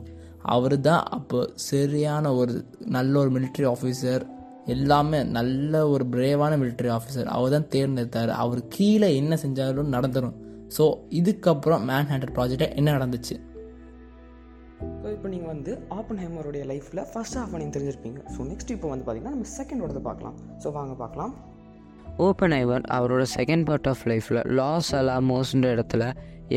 அவர் 0.56 0.75
தான் 0.81 1.04
அப்போ 1.18 1.40
சரியான 1.69 2.34
ஒரு 2.40 2.54
நல்ல 2.95 3.13
ஒரு 3.19 3.31
military 3.38 3.68
ஆஃபீஸர் 3.74 4.24
எல்லாமே 4.74 5.19
நல்ல 5.38 5.88
ஒரு 5.94 6.04
பிரேவான 6.13 6.57
military 6.62 6.90
ஆஃபீஸர் 6.98 7.30
அவர் 7.36 7.56
தான் 7.56 7.69
தேர்ந்தெடுத்தார். 7.75 8.31
அவர் 8.44 8.62
கீழே 8.75 9.10
என்ன 9.22 9.38
செஞ்சாலும் 9.44 9.94
நடந்துடும் 9.95 10.36
ஸோ 10.78 10.84
இதுக்கப்புறம் 11.19 11.84
மேன் 11.90 12.10
ஹேண்டட் 12.12 12.36
ப்ராஜெக்டை 12.38 12.68
என்ன 12.80 12.92
நடந்துச்சு? 12.98 13.36
ஸோ 15.01 15.07
இப்போ 15.16 15.28
நீங்கள் 15.34 15.51
வந்து 15.54 15.72
ஆப்பன் 15.98 16.22
ஹேமருடைய 16.24 16.63
லைஃப்பில் 16.72 17.04
ஃபர்ஸ்ட் 17.12 17.38
ஹாஃப் 17.39 17.56
நீங்கள் 17.62 17.75
தெரிஞ்சிருப்பீங்க. 17.78 18.19
ஸோ 18.36 18.39
நெக்ஸ்ட் 18.51 18.72
இப்போ 18.75 18.88
வந்து 18.94 19.06
பார்த்தீங்கன்னா 19.06 19.36
நம்ம 19.38 19.50
செகண்டோடது 19.57 20.01
பார்க்கலாம். 20.10 20.38
ஸோ 20.63 20.72
வாங்க 20.78 20.96
பார்க்கலாம். 21.04 21.34
ஓப்பன் 22.25 22.54
ஐவர் 22.62 22.84
அவரோட 22.98 23.24
செகண்ட் 23.38 23.66
பார்ட் 23.69 23.88
ஆஃப் 23.92 24.04
லைஃப்பில் 24.12 24.42
லாஸ் 24.60 24.89
அலாமோஸ்ன்ற 24.96 25.69
இடத்துல 25.75 26.06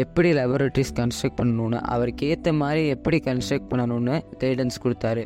எப்படி 0.03 0.33
லெபரட்டரிஸ் 0.33 0.95
கன்ஸ்ட்ரக்ட் 0.99 1.39
பண்ணணும்னு 1.41 1.79
அவருக்கு 1.95 2.27
ஏற்ற 2.27 2.53
மாதிரி 2.53 2.83
எப்படி 2.89 3.19
கன்ஸ்ட்ரக்ட் 3.25 3.69
பண்ணணும்னு 3.71 4.17
கைடன்ஸ் 4.41 4.81
கொடுத்தாரு. 4.85 5.23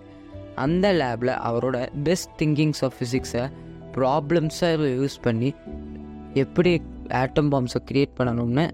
அந்த 0.54 0.86
லேபில் 0.92 1.32
அவரோட 1.48 1.76
பெஸ்ட் 2.04 2.32
திங்கிங்ஸ் 2.42 2.82
ஆஃப் 2.86 2.96
ஃபிசிக்ஸை 2.98 3.44
ப்ராப்ளம்ஸை 3.94 4.70
யூஸ் 5.00 5.16
பண்ணி 5.22 5.50
எப்படி 6.34 6.72
ஆட்டம் 7.22 7.50
பாம்ஸை 7.52 7.80
க்ரியேட் 7.90 8.16
பண்ணணும்னு 8.18 8.66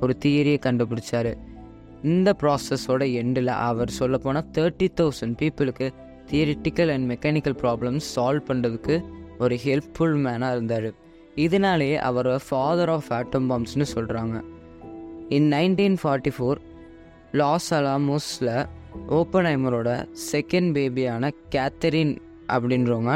ஒரு 0.00 0.16
தியரியை 0.24 0.58
கண்டுபிடிச்சாரு. 0.66 1.32
இந்த 2.02 2.34
ப்ராசஸோட 2.42 3.02
எண்டில் 3.22 3.52
அவர் 3.68 3.90
சொல்லப்போனால் 3.90 4.48
தேர்ட்டி 4.52 4.88
தௌசண்ட் 5.00 5.36
பீப்புளுக்கு 5.40 5.88
theoretical 6.30 6.92
and 6.94 7.06
mechanical 7.12 7.58
problems 7.62 8.08
solve 8.16 8.48
பண்ணுறதுக்கு 8.50 8.96
ஒரு 9.38 9.58
ஹெல்ப்ஃபுல் 9.64 10.16
மேனாக 10.24 10.56
இருந்தார். 10.56 10.88
இதனாலேயே 11.46 11.98
அவரை 12.08 12.38
ஃபாதர் 12.48 12.88
ஆஃப் 12.88 13.12
ஆட்டம் 13.18 13.50
பாம்ஸ்னு 13.50 13.86
சொல்கிறாங்க 13.94 14.38
in 15.30 15.48
nineteen 15.52 15.96
forty 16.02 16.32
four 16.36 16.58
Los 17.32 17.68
அலாமோஸில் 17.74 18.52
ஓப்பன்ஹைமரோட 19.10 19.90
செகண்ட் 20.30 20.70
பேபியான 20.76 21.30
கேத்தரின் 21.48 22.14
அப்படின்றவங்க 22.48 23.12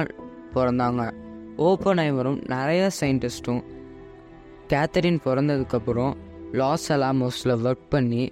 பிறந்தாங்க 0.55 1.05
ஓப்பன்ஹைமரும் 1.59 2.39
நிறைய 2.47 2.83
சயின்டிஸ்ட்டும் 3.01 3.63
கேத்தரின் 4.67 5.21
பிறந்ததுக்கப்புறம் 5.25 6.15
லாஸ் 6.53 6.87
அலாமோஸில் 6.93 7.55
ஒர்க் 7.63 7.89
பண்ணி 7.89 8.23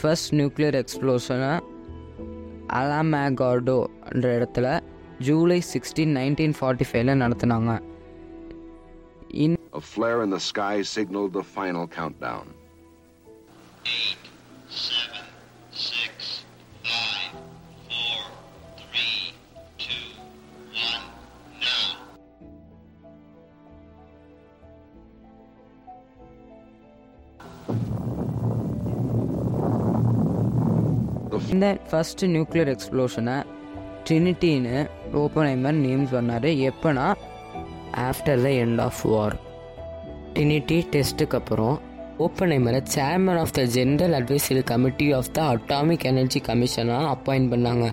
ஃபர்ஸ்ட் 0.00 0.34
நியூக்ளியர் 0.34 0.78
எக்ஸ்ப்ளோஷனை 0.82 1.52
அலாமேகார்டோன்ற 2.80 4.28
இடத்துல 4.38 4.66
ஜூலை 5.20 5.60
சிக்ஸ்டீன் 5.72 6.14
நைன்டீன் 6.16 6.56
ஃபார்ட்டி 6.60 6.88
ஃபைவ்ல 6.90 7.14
நடத்தினாங்க 7.24 7.72
in 9.42 9.56
A 9.72 9.80
flare 9.80 10.22
in 10.22 10.30
the 10.30 10.40
sky 10.42 10.82
signaled 10.94 11.32
the 11.32 11.42
final 11.50 11.84
countdown. 11.88 12.46
இந்த 31.52 31.68
ஃபஸ்ட்டு 31.88 32.26
நியூக்ளியர் 32.26 32.68
எக்ஸ்ப்ளோஷனை 32.68 33.36
ட்ரினிட்டின்னு 34.06 34.76
ஓப்பனைமர் 35.14 35.78
நேம் 35.78 36.04
சொன்னார் 36.06 36.48
எப்போனா 36.68 37.06
after 38.04 38.42
the 38.42 38.50
end 38.62 38.80
of 38.80 39.02
war 39.06 39.36
Trinity 40.32 40.78
டெஸ்ட்டுக்கு 40.90 41.36
அப்புறம் 41.36 41.76
ஓப்பனைமரை 42.24 42.80
chairman 42.94 43.38
of 43.42 43.52
the 43.52 43.62
general 43.74 44.14
advisory 44.16 44.62
committee 44.70 45.12
of 45.18 45.30
the 45.32 45.42
atomic 45.52 46.04
energy 46.10 46.40
கமிஷனாக 46.46 47.06
appoint 47.14 47.50
பண்ணாங்க. 47.52 47.86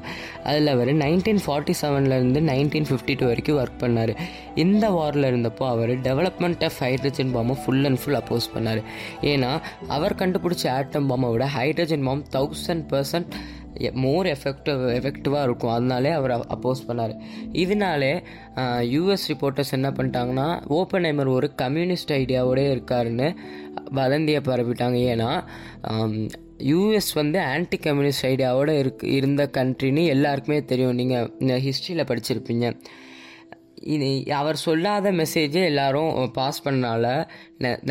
அதில் 0.44 0.68
அவர் 0.68 0.92
நைன்டீன் 1.04 1.40
ஃபார்ட்டி 1.46 1.74
செவன்லேருந்து 1.82 2.42
நைன்டீன் 2.50 2.88
ஃபிஃப்டி 2.90 3.16
டூ 3.18 3.26
வரைக்கும் 3.26 3.58
ஒர்க் 3.58 3.80
பண்ணார். 3.80 4.14
இந்த 4.56 4.90
வாரில் 4.90 5.28
இருந்தப்போ 5.30 5.68
அவர் 5.74 5.94
டெவலப்மெண்ட் 6.08 6.64
ஆஃப் 6.64 6.80
ஹைட்ரஜன் 6.80 7.32
பாம்பை 7.32 7.56
ஃபுல் 7.64 7.86
அண்ட் 7.86 8.02
ஃபுல் 8.04 8.20
அப்போஸ் 8.22 8.50
பண்ணார். 8.56 8.82
ஏன்னா 9.22 9.52
அவர் 9.88 10.16
கண்டுபிடிச்ச 10.16 10.66
ஆட்டம் 10.70 11.08
பாம்பை 11.08 11.30
விட 11.30 11.48
hydrogen 11.58 12.04
bomb 12.04 12.26
thousand 12.38 12.86
percent 12.94 13.32
more 14.04 14.26
effective 14.26 14.82
எஃபெக்டிவாக 14.98 15.44
இருக்கும். 15.48 15.74
அதனாலே 15.78 16.12
அவர் 16.20 16.34
அப்போஸ் 16.56 16.84
பண்ணார். 16.88 17.14
இதனாலே 17.64 18.12
யூஎஸ் 18.94 19.28
ரிப்போர்ட்டர்ஸ் 19.32 19.76
என்ன 19.78 19.90
பண்ணிட்டாங்கன்னா 19.98 20.48
ஓப்பன் 20.80 21.28
ஒரு 21.38 21.50
கம்யூனிஸ்ட் 21.64 22.14
ஐடியாவோடே 22.14 22.66
இருக்காருன்னு 22.74 23.30
வதந்தியை 24.00 24.42
பரப்பிட்டாங்க. 24.50 25.00
ஏன்னா 25.14 25.32
யூஎஸ் 26.72 27.12
வந்து 27.14 27.40
ஆன்டி 27.42 27.78
கம்யூனிஸ்ட் 27.78 28.26
ஐடியாவோட 28.26 28.72
இருக்கு 28.84 29.08
இருந்த 29.18 29.50
கண்ட்ரின்னு 29.58 30.06
எல்லாருக்குமே 30.06 30.60
தெரியும். 30.72 30.96
நீங்கள் 31.02 31.62
ஹிஸ்ட்ரியில் 31.68 32.10
படிச்சிருப்பீங்க. 32.12 32.68
இது 33.96 34.08
அவர் 34.34 34.58
சொல்லாத 34.64 35.12
மெசேஜை 35.12 35.62
எல்லாரும் 35.72 36.32
பாஸ் 36.38 36.62
பண்ணனால 36.68 37.06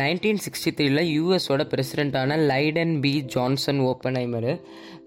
நைன்டீன் 0.01 0.41
சிக்ஸ்டி 0.45 0.71
த்ரீல 0.77 1.01
யூஎஸோட 1.17 1.61
பிரசிடெண்ட்டான 1.73 2.37
லைடன் 2.51 2.99
பி 3.01 3.13
ஜான்சன் 3.35 3.79
ஓப்பன் 3.91 4.17
ஐமரு 4.23 4.53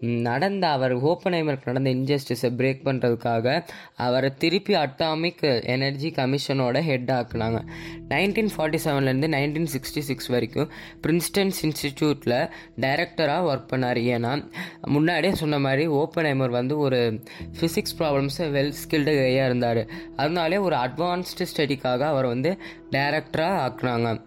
நடந்த 0.00 0.68
அவர் 0.68 0.94
ஓப்பனைமருக்கு 1.04 1.70
நடந்த 1.72 1.90
இன்ஜஸ்டிஸை 1.90 2.50
பிரேக் 2.58 2.84
பண்ணுறதுக்காக 2.84 3.64
அவரை 3.96 4.30
திருப்பி 4.38 4.74
அட்டாமிக் 4.74 5.64
எனர்ஜி 5.64 6.10
கமிஷனோட 6.10 6.80
ஹெட் 6.80 7.10
ஆக்குனாங்க. 7.10 7.60
நைன்டீன் 8.08 8.50
ஃபார்ட்டி 8.56 8.78
செவன்லேருந்து 8.84 9.30
நைன்டீன் 9.36 9.70
சிக்ஸ்டி 9.74 9.98
சிக்ஸ் 9.98 10.26
வரைக்கும் 10.26 10.70
பிரின்ஸ்டன்ஸ் 11.06 11.60
இன்ஸ்டிடியூட்டில் 11.62 12.50
டைரக்டராக 12.80 13.48
ஒர்க் 13.50 13.70
பண்ணார். 13.72 14.00
ஏன்னா 14.14 14.50
முன்னாடியே 14.86 15.34
சொன்ன 15.34 15.58
மாதிரி 15.58 15.86
ஓப்பனைமர் 15.88 16.48
வந்து 16.48 16.78
ஒரு 16.78 17.22
ஃபிசிக்ஸ் 17.60 17.96
ப்ராப்ளம்ஸை 17.98 18.48
வெல் 18.56 18.72
ஸ்கில்டு 18.82 19.14
கையாக 19.20 19.46
இருந்தார். 19.46 19.86
அதனாலே 20.16 20.56
ஒரு 20.56 20.76
அட்வான்ஸ்டு 20.76 21.46
ஸ்டடிக்காக 21.56 21.98
அவர் 21.98 22.26
வந்து 22.26 22.58
டைரக்டராக 22.90 23.62
ஆக்குனாங்க. 23.66 24.20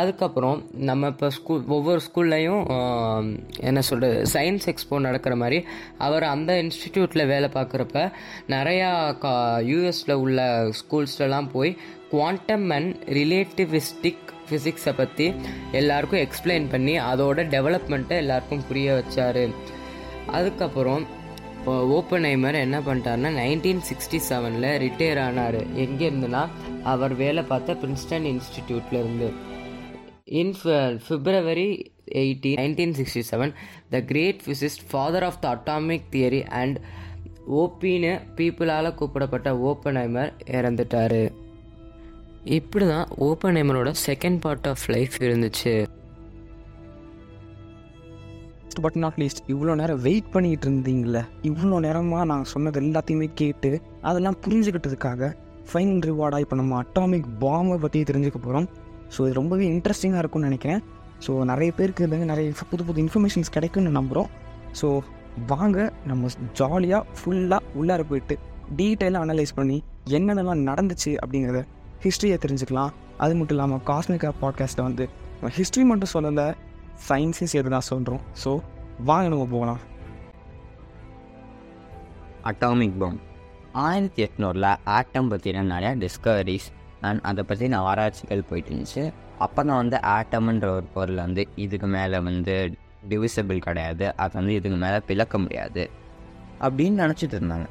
அதுக்கப்புறம் 0.00 0.58
நம்ம 0.72 1.06
இப்போ 1.06 1.30
ஸ்கூல் 1.30 1.64
ஒவ்வொரு 1.66 2.00
ஸ்கூல்லையும் 2.06 2.62
என்ன 3.60 3.80
சொல்கிறது 3.80 4.16
சயின்ஸ் 4.32 4.66
எக்ஸ்போ 4.72 4.98
நடக்கிற 4.98 5.36
மாதிரி 5.36 5.58
அவர் 5.98 6.24
அந்த 6.24 6.52
இன்ஸ்டிடியூட்டில் 6.62 7.26
வேலை 7.26 7.48
பார்க்குறப்ப 7.48 8.12
நிறையா 8.48 9.18
கா 9.18 9.32
யூஎஸில் 9.70 10.14
உள்ள 10.14 10.40
ஸ்கூல்ஸ்லலாம் 10.80 11.50
போய் 11.52 11.72
குவாண்டம் 12.10 12.70
அண்ட் 12.70 12.94
ரிலேட்டிவிஸ்டிக் 13.18 14.24
ஃபிசிக்ஸை 14.48 14.94
பற்றி 14.96 15.26
எல்லாருக்கும் 15.72 16.24
எக்ஸ்பிளைன் 16.26 16.70
பண்ணி 16.70 16.98
அதோட 17.10 17.46
டெவலப்மெண்ட்டை 17.54 18.16
எல்லாருக்கும் 18.16 18.66
புரிய 18.68 18.88
வச்சார். 18.94 19.44
அதுக்கப்புறம் 20.26 21.04
இப்போ 21.58 21.74
ஓப்பன் 21.96 22.26
ஐமர் 22.32 22.56
என்ன 22.64 22.78
பண்ணிட்டாருன்னா 22.78 23.30
நைன்டீன் 23.42 23.82
சிக்ஸ்டி 23.90 24.18
செவனில் 24.28 24.70
ரிட்டையர் 24.84 25.20
ஆனார். 25.26 25.60
எங்கே 25.84 26.10
இருந்துன்னா 26.10 26.42
அவர் 26.92 27.14
வேலை 27.14 27.42
பார்த்த 27.42 27.76
Princeton 27.82 28.26
இன்ஸ்டிடியூட்டில் 28.32 29.00
in 30.28 30.52
February 31.08 31.92
eighty 32.12 32.54
nineteen 32.54 32.92
sixty 32.92 33.20
seven 33.30 33.52
the 33.90 34.00
great 34.00 34.40
physicist 34.46 34.84
father 34.90 35.22
of 35.22 35.40
the 35.40 35.48
atomic 35.48 36.06
theory 36.12 36.42
and 36.50 36.78
ஓபின்னு 37.48 38.20
பீப்புளால் 38.36 38.94
கூப்பிடப்பட்ட 38.94 39.50
ஓப்பனைமர் 39.62 40.32
இறந்துட்டார். 40.50 41.32
இப்படி 42.44 42.86
தான் 42.86 43.08
ஓப்பனைமரோட 43.18 43.92
செகண்ட் 44.06 44.40
பார்ட் 44.40 44.66
ஆஃப் 44.66 44.86
லைஃப் 44.90 45.22
இருந்துச்சு 45.22 45.74
பட் 48.80 48.96
நாட் 48.96 49.18
லீஸ்ட் 49.18 49.42
இவ்வளோ 49.48 49.74
நேரம் 49.74 50.00
வெயிட் 50.00 50.30
பண்ணிட்டு 50.30 50.66
இருந்தீங்களே 50.68 51.22
இவ்வளோ 51.42 51.80
நேரமாக 51.80 52.24
நான் 52.24 52.44
சொன்னது 52.44 52.80
எல்லாத்தையுமே 52.80 53.30
கேட்டு 53.34 53.82
அதெல்லாம் 54.02 54.40
புரிஞ்சுக்கிட்டதுக்காக 54.46 55.32
ஃபைனல் 55.72 56.00
ரிவார்டாக 56.00 56.40
இப்போ 56.40 56.56
நம்ம 56.56 56.82
அட்டாமிக் 56.82 57.28
பாம்பை 57.38 57.78
பற்றி 57.78 58.02
தெரிஞ்சுக்க 58.02 58.38
போகிறோம் 58.38 58.68
ஸோ 59.14 59.22
இது 59.26 59.34
ரொம்பவே 59.40 59.64
இன்ட்ரெஸ்டிங்காக 59.74 60.22
இருக்கும்னு 60.22 60.48
நினைக்கிறேன். 60.50 60.80
ஸோ 61.24 61.32
நிறைய 61.50 61.70
பேருக்கு 61.78 62.08
வந்து 62.08 62.30
நிறைய 62.32 62.52
புது 62.70 62.84
புது 62.84 62.98
இன்ஃபர்மேஷன்ஸ் 63.04 63.54
கிடைக்குன்னு 63.56 63.92
நம்புகிறோம் 63.98 64.30
ஸோ 64.80 64.88
வாங்க 65.52 65.78
நம்ம 66.10 66.28
ஜாலியாக 66.58 67.06
ஃபுல்லாக 67.18 67.62
உள்ளார 67.78 68.02
போயிட்டு 68.10 68.34
டீட்டெயிலாக 68.78 69.24
அனலைஸ் 69.26 69.54
பண்ணி 69.58 69.78
என்னென்னலாம் 70.16 70.62
நடந்துச்சு 70.68 71.12
அப்படிங்கிறத 71.22 71.60
ஹிஸ்ட்ரியை 72.04 72.36
தெரிஞ்சுக்கலாம். 72.44 72.92
அது 73.24 73.32
மட்டும் 73.38 73.56
இல்லாமல் 73.56 73.82
காஸ்மிகா 73.88 74.30
பாட்காஸ்ட்டை 74.42 74.84
வந்து 74.88 75.04
ஹிஸ்ட்ரி 75.56 75.84
மட்டும் 75.90 76.12
சொல்லலை 76.14 76.46
சயின்ஸையும் 77.08 77.52
சேர்த்து 77.52 77.74
தான் 77.76 77.88
சொல்கிறோம் 77.90 78.22
ஸோ 78.44 78.50
வாங்க 79.10 79.28
நம்ம 79.32 79.46
போகலாம். 79.56 79.80
அட்டாமிக் 82.50 82.98
பம் 83.02 83.18
ஆயிரத்தி 83.84 84.20
எட்நூறில் 84.26 84.70
ஆட்டம் 84.96 85.30
பற்றின 85.30 85.62
நிறையா 85.74 85.92
டிஸ்கவரிஸ் 86.02 86.68
அண்ட் 87.08 87.22
அதை 87.30 87.42
பற்றின 87.48 87.80
ஆராய்ச்சிகள் 87.90 88.48
போயிட்டு 88.48 88.70
இருந்துச்சு. 88.72 89.02
அப்போ 89.38 89.60
தான் 89.62 89.80
வந்து 89.82 89.98
ஆட்டம்ன்ற 90.16 90.66
ஒரு 90.78 90.86
பொருள் 90.96 91.22
வந்து 91.24 91.42
இதுக்கு 91.64 91.88
மேலே 91.96 92.18
வந்து 92.28 92.54
டிவிசபிள் 93.08 93.58
கிடையாது. 93.68 94.06
அது 94.16 94.32
வந்து 94.32 94.54
இதுக்கு 94.58 94.78
மேலே 94.84 94.98
பிளக்க 95.08 95.38
முடியாது. 95.38 95.84
அப்படின்னு 96.60 97.00
நினச்சிட்டு 97.04 97.36
இருந்தாங்க. 97.38 97.66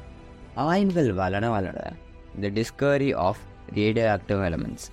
ஆய்வுகள் 0.64 1.10
வளர 1.22 1.44
வளர 1.54 1.78
இந்த 2.34 2.46
discovery 2.58 3.08
of 3.28 3.42
radio 3.78 4.06
active 4.16 4.42
elements 4.48 4.86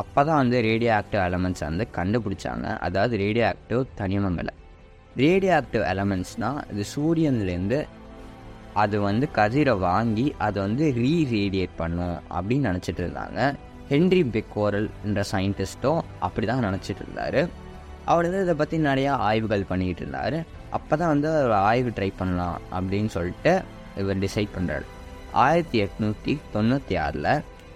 அப்போ 0.00 0.20
தான் 0.24 0.40
வந்து 0.42 0.56
ரேடியோ 0.68 0.90
ஆக்டிவ் 1.00 1.22
எலமெண்ட்ஸ் 1.28 1.64
வந்து 1.68 1.84
கண்டுபிடிச்சாங்க. 1.98 2.66
அதாவது 2.86 3.14
ரேடியோ 3.16 3.44
ஆக்டிவ் 3.52 3.82
தனிமங்களை. 4.00 4.52
ரேடியோ 5.16 5.52
ஆக்டிவ் 5.60 5.84
எலமெண்ட்ஸ்னால் 5.92 6.58
இது 6.72 6.84
சூரியன்லேருந்து 6.96 7.78
அது 8.82 8.96
வந்து 9.00 9.26
கதிரை 9.36 9.74
வாங்கி 9.78 10.26
அதை 10.46 10.58
வந்து 10.62 10.86
ரீரேடியேட் 11.04 11.74
பண்ணும் 11.76 12.18
அப்படின்னு 12.38 12.68
நினச்சிட்டு 12.70 13.02
இருந்தாங்க. 13.04 13.38
ஹென்ரி 13.90 14.22
பெக்கோரல் 14.34 14.88
என்ற 15.04 15.20
சயின்டிஸ்ட்டும் 15.32 16.00
அப்படி 16.18 16.46
தான் 16.46 16.64
நினச்சிட்டு 16.66 17.02
இருந்தார் 17.04 17.40
அவர் 18.04 18.26
வந்து 18.26 18.42
இதை 18.44 18.54
பற்றி 18.54 18.76
நிறையா 18.78 19.12
ஆய்வுகள் 19.28 19.68
பண்ணிக்கிட்டு 19.70 20.02
இருந்தார். 20.02 20.36
அப்போ 20.76 20.94
தான் 20.96 21.12
வந்து 21.14 21.28
ஒரு 21.44 21.54
ஆய்வு 21.68 21.90
ட்ரை 21.96 22.08
பண்ணலாம் 22.18 22.56
அப்படின்னு 22.76 23.10
சொல்லிட்டு 23.16 23.52
இவர் 23.96 24.22
டிசைட் 24.24 24.54
பண்ணுறாரு 24.56 24.86
ஆயிரத்தி 25.44 25.78
எட்நூற்றி 25.84 26.32
தொண்ணூற்றி 26.54 26.94
ஆறில் 27.04 27.30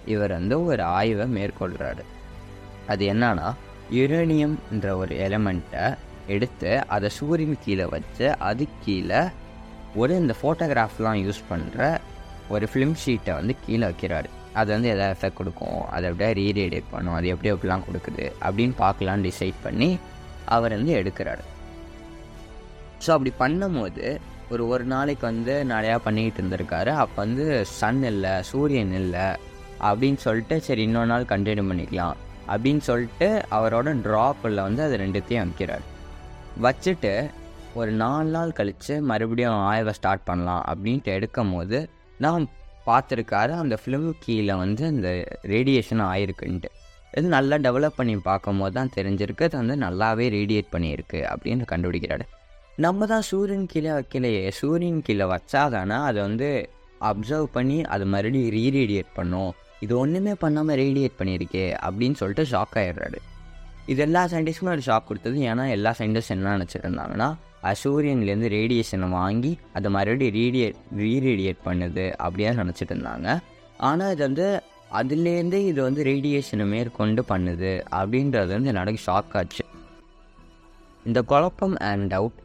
இவர் 0.05 0.31
வந்து 0.31 0.55
ஒரு 0.63 0.83
ஆய்வை 0.97 1.25
மேற்கொள்கிறாரு 1.37 2.03
அது 2.87 3.05
என்னன்னா 3.13 3.47
யுரேனியம் 3.97 4.57
என்ற 4.71 4.97
ஒரு 4.97 5.13
எலமெண்ட்டை 5.27 5.85
எடுத்து 6.27 6.71
அதை 6.95 7.09
சூரியன் 7.19 7.61
கீழே 7.65 7.85
வச்சு 7.95 8.27
அது 8.49 8.67
கீழே 8.85 9.21
ஒரு 9.95 10.13
இந்த 10.15 10.33
ஃபோட்டோகிராஃப்லாம் 10.41 11.21
யூஸ் 11.25 11.41
பண்ணுற 11.49 11.79
ஒரு 12.49 12.65
ஃபிலிம் 12.71 12.95
ஷீட்டை 13.03 13.33
வந்து 13.39 13.55
கீழே 13.65 13.85
வைக்கிறாரு. 13.89 14.29
அது 14.59 14.69
வந்து 14.75 14.89
எதாவது 14.93 15.13
எஃபெக்ட் 15.15 15.39
கொடுக்கும். 15.39 15.79
அதை 15.95 16.05
அப்படியே 16.11 16.31
ரீரேடியேட் 16.41 16.91
பண்ணும். 16.93 17.15
அது 17.17 17.27
எப்படி 17.33 17.51
எப்படிலாம் 17.53 17.85
கொடுக்குது. 17.87 18.25
அப்படின்னு 18.45 18.75
பார்க்கலான்னு 18.83 19.27
டிசைட் 19.29 19.59
பண்ணி 19.65 19.89
அவர் 20.55 20.75
வந்து 20.77 20.93
எடுக்கிறாரு. 21.01 21.43
ஸோ 23.03 23.09
அப்படி 23.15 23.31
பண்ணும்போது 23.43 24.05
ஒரு 24.53 24.63
ஒரு 24.73 24.83
நாளைக்கு 24.93 25.23
வந்து 25.31 25.53
நிறையா 25.73 25.95
பண்ணிக்கிட்டு 26.05 26.41
இருந்திருக்காரு. 26.41 26.91
அப்போ 27.03 27.17
வந்து 27.25 27.45
சன் 27.79 28.03
இல்லை 28.11 28.33
சூரியன் 28.51 28.93
இல்லை 29.01 29.27
அப்படின்னு 29.89 30.19
சொல்லிட்டு 30.25 30.55
சரி 30.67 30.81
இன்னொரு 30.87 31.09
நாள் 31.11 31.31
கண்டினியூ 31.33 31.65
பண்ணிக்கலாம். 31.69 32.17
அப்படின்னு 32.53 32.83
சொல்லிட்டு 32.89 33.29
அவரோட 33.57 33.89
ட்ராப்பில் 34.07 34.65
வந்து 34.67 34.81
அது 34.87 34.95
ரெண்டுத்தையும் 35.03 35.43
அமைக்கிறார். 35.43 35.85
வச்சுட்டு 36.65 37.13
ஒரு 37.79 37.91
நாலு 38.03 38.29
நாள் 38.35 38.57
கழித்து 38.57 38.95
மறுபடியும் 39.09 39.59
ஆய்வை 39.69 39.93
ஸ்டார்ட் 39.99 40.27
பண்ணலாம். 40.29 40.63
அப்படின்ட்டு 40.71 41.13
எடுக்கும் 41.17 41.53
போது 41.55 41.77
நான் 42.25 42.45
பார்த்துருக்காரு. 42.87 43.53
அந்த 43.63 43.77
ஃபிலிம் 43.81 44.09
கீழே 44.25 44.53
வந்து 44.63 44.85
அந்த 44.93 45.09
ரேடியேஷன் 45.53 46.03
ஆயிருக்குன்ட்டு. 46.11 46.69
இது 47.17 47.27
நல்லா 47.37 47.55
டெவலப் 47.67 47.97
பண்ணி 47.99 48.15
பார்க்கும்போது 48.29 48.73
தான் 48.77 48.91
தெரிஞ்சிருக்கு. 48.97 49.47
அது 49.49 49.57
வந்து 49.61 49.75
நல்லாவே 49.85 50.27
ரேடியேட் 50.37 50.69
பண்ணியிருக்கு 50.75 51.19
அப்படின்னு 51.31 51.63
கண்டுபிடிக்கிறாரு. 51.71 52.25
நம்ம 52.85 53.05
தான் 53.05 53.25
சூரியன் 53.29 53.65
கீழே 53.71 53.91
வைக்கலையே. 53.97 54.43
சூரியன் 54.59 55.01
கீழே 55.07 55.25
வச்சாதானே 55.33 55.97
அதை 56.09 56.21
வந்து 56.21 56.49
அப்சர்வ் 57.09 57.49
பண்ணி 57.57 57.77
அது 57.93 58.05
மறுபடியும் 58.05 58.53
ரீரேடியேட் 58.59 59.11
பண்ணும். 59.13 59.51
இது 59.85 59.93
ஒன்றுமே 59.97 60.33
பண்ணாமல் 60.45 60.79
ரேடியேட் 60.83 61.19
பண்ணியிருக்கே 61.19 61.65
அப்படின்னு 61.85 62.17
சொல்லிட்டு 62.21 62.43
ஷாக் 62.51 62.75
ஆயிடுறாரு. 62.81 63.19
இது 63.91 64.01
எல்லா 64.07 64.21
சயின்டிஸ்ட்டுமே 64.31 64.73
ஒரு 64.75 64.83
ஷாக் 64.85 65.07
கொடுத்தது. 65.07 65.37
ஏன்னா 65.51 65.63
எல்லா 65.77 65.91
சயின்டிஸ்ட் 65.99 66.33
என்ன 66.35 66.53
நினச்சிருந்தாங்கன்னா 66.57 67.29
சூரியன்லேருந்து 67.83 68.49
ரேடியேஷனை 68.57 69.09
வாங்கி 69.09 69.51
அதை 69.73 69.91
மறுபடியும் 69.91 70.35
ரீடியேட் 70.41 70.77
ரீரேடியேட் 70.97 71.61
பண்ணுது 71.65 72.05
அப்படியே 72.25 72.49
நினச்சிட்டு 72.49 72.93
இருந்தாங்க. 72.95 73.39
ஆனால் 73.89 74.11
இது 74.11 74.23
வந்து 74.29 74.47
அதுலேருந்தே 74.99 75.59
இது 75.71 75.79
வந்து 75.81 76.03
ரேடியேஷனை 76.03 76.65
மேற்கொண்டு 76.75 77.23
பண்ணுது 77.29 77.71
அப்படின்றது 77.99 78.51
வந்து 78.57 78.73
எனக்கு 78.73 79.01
ஷாக் 79.07 79.35
ஆச்சு. 79.41 79.65
இந்த 81.05 81.21
குழப்பம் 81.21 81.75
அண்ட் 81.89 82.13
டவுட் 82.13 82.39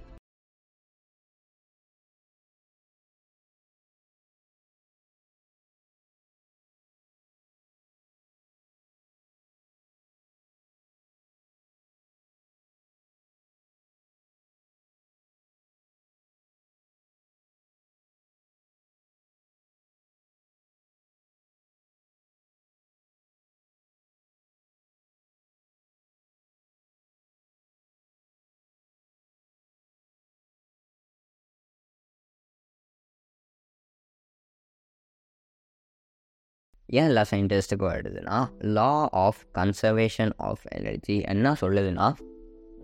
ஏன் 36.88 37.06
எல்லா 37.06 37.24
சயின்டிஸ்ட்டுக்கும் 37.30 37.92
வருதுன்னா 37.92 38.38
law 38.76 39.08
of 39.10 39.40
conservation 39.58 40.32
of 40.36 40.64
energy 40.70 41.20
என்ன 41.20 41.54
சொல்லுதுன்னா 41.60 42.08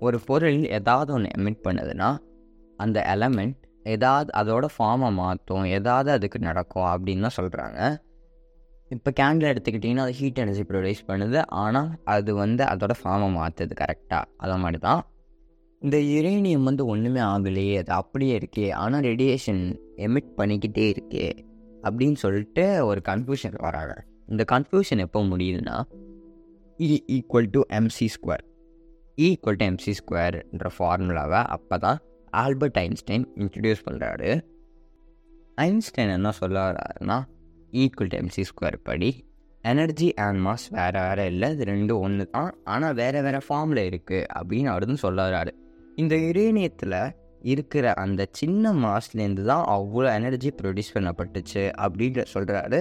ஒரு 0.00 0.20
பொருள் 0.20 0.64
ஏதாவது 0.68 1.12
ஒன்று 1.12 1.28
எமிட் 1.38 1.64
பண்ணுதுன்னா 1.68 2.16
அந்த 2.76 3.04
எலமெண்ட் 3.16 3.58
ஏதாவது 3.82 4.30
அதோட 4.40 4.66
ஃபார்மை 4.78 5.10
மாற்றும் 5.12 5.64
ஏதாவது 5.64 6.10
அதுக்கு 6.10 6.38
நடக்கும் 6.38 6.88
அப்படின்னு 6.92 7.20
தான் 7.20 7.38
சொல்கிறாங்க 7.40 7.80
இப்போ 8.90 9.10
கேண்டில் 9.20 9.50
எடுத்துக்கிட்டிங்கன்னா 9.52 9.96
அது 9.96 10.12
ஹீட் 10.12 10.38
எனர்ஜி 10.38 10.62
ப்ரொடியூஸ் 10.62 11.06
பண்ணுது. 11.06 11.42
ஆனால் 11.46 11.88
அது 12.04 12.34
வந்து 12.34 12.64
அதோட 12.64 12.90
ஃபார்மை 13.02 13.28
மாற்றுது 13.38 13.74
கரெக்டாக 13.80 14.24
அதை 14.36 14.56
மாதிரி 14.58 14.78
தான் 14.78 15.02
இந்த 15.82 15.96
யுரேனியம் 15.96 16.62
வந்து 16.62 16.86
ஒன்றுமே 16.86 17.20
ஆகலையே 17.20 17.76
அது 17.78 17.92
அப்படியே 17.92 18.38
இருக்கே. 18.38 18.72
ஆனால் 18.72 19.00
ரேடியேஷன் 19.00 19.62
எமிட் 19.96 20.30
பண்ணிக்கிட்டே 20.36 20.84
இருக்கே. 20.94 21.26
அப்படின்னு 21.84 22.18
சொல்லிட்டு 22.24 22.64
ஒரு 22.86 23.00
கன்ஃபியூஷன் 23.08 23.56
வராங்க. 23.66 23.94
இந்த 24.28 24.42
கன்ஃபியூஷன் 24.52 25.02
எப்போ 25.06 25.20
முடியுதுன்னா 25.30 25.76
E 26.78 26.88
equal 27.16 27.48
to 27.54 27.60
MC 27.78 28.06
square 28.14 28.44
equal 29.18 29.58
to 29.60 29.64
MC 29.64 29.92
ஸ்கொயர்ன்ற 29.98 30.68
ஃபார்முலாவை 30.76 31.40
அப்போ 31.48 31.76
தான் 31.78 31.98
ஆல்பர்ட் 32.32 32.78
ஐன்ஸ்டைன் 32.78 33.26
இன்ட்ரடியூஸ் 33.36 33.82
பண்ணுறாரு 33.88 34.30
ஐன்ஸ்டைன் 35.58 36.12
என்ன 36.12 36.30
சொல்ல 36.32 36.58
வர்றாருன்னா 36.68 37.18
equal 37.72 38.08
e 38.08 38.12
to 38.12 38.18
MC 38.18 38.42
square 38.42 38.78
படி 38.82 39.10
எனர்ஜி 39.64 40.08
அண்ட் 40.18 40.40
மாஸ் 40.46 40.66
வேறு 40.70 41.00
வேறு 41.00 41.24
இல்லை 41.26 41.48
இது 41.50 41.64
ரெண்டும் 41.64 42.00
ஒன்று 42.00 42.24
தான் 42.30 42.50
ஆனால் 42.64 42.94
வேறு 42.94 43.18
வேறு 43.22 43.40
ஃபார்மில் 43.46 43.82
இருக்குது 43.88 44.28
அப்படின்னு 44.34 44.70
அவர் 44.70 45.02
சொல்ல 45.04 45.18
வர்றாரு 45.28 45.52
இந்த 45.96 46.14
யுரேனியத்தில் 46.22 46.96
இருக்கிற 47.52 47.92
அந்த 48.02 48.22
சின்ன 48.40 48.72
மாஸ்லேருந்து 48.84 49.44
தான் 49.44 49.64
அவ்வளோ 49.76 50.08
எனர்ஜி 50.18 50.50
ப்ரொடியூஸ் 50.60 50.94
பண்ணப்பட்டுச்சு 50.96 51.64
அப்படின்ற 51.84 52.24
சொல்கிறாரு 52.34 52.80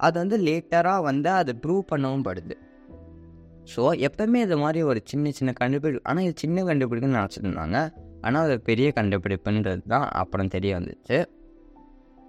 அது 0.00 0.16
வந்து 0.22 0.36
லேட்டராக 0.46 1.00
வந்து 1.02 1.30
அதை 1.30 1.52
ப்ரூவ் 1.64 1.82
பண்ணவும் 1.92 2.26
படுது. 2.28 2.54
ஸோ 3.72 3.82
எப்பவுமே 4.06 4.38
இது 4.46 4.56
மாதிரி 4.56 4.80
ஒரு 4.90 5.00
சின்ன 5.10 5.30
சின்ன 5.38 5.50
கண்டுபிடிப்பு 5.52 6.06
ஆனால் 6.10 6.24
இது 6.26 6.34
சின்ன 6.44 6.62
கண்டுபிடிப்புன்னு 6.68 7.18
நினச்சிருந்தாங்க. 7.20 7.78
ஆனால் 8.26 8.44
அது 8.46 8.56
பெரிய 8.70 8.88
கண்டுபிடிப்புன்றது 8.98 9.82
தான் 9.94 10.06
அப்புறம் 10.22 10.50
தெரிய 10.54 10.72
வந்துச்சு. 10.78 11.18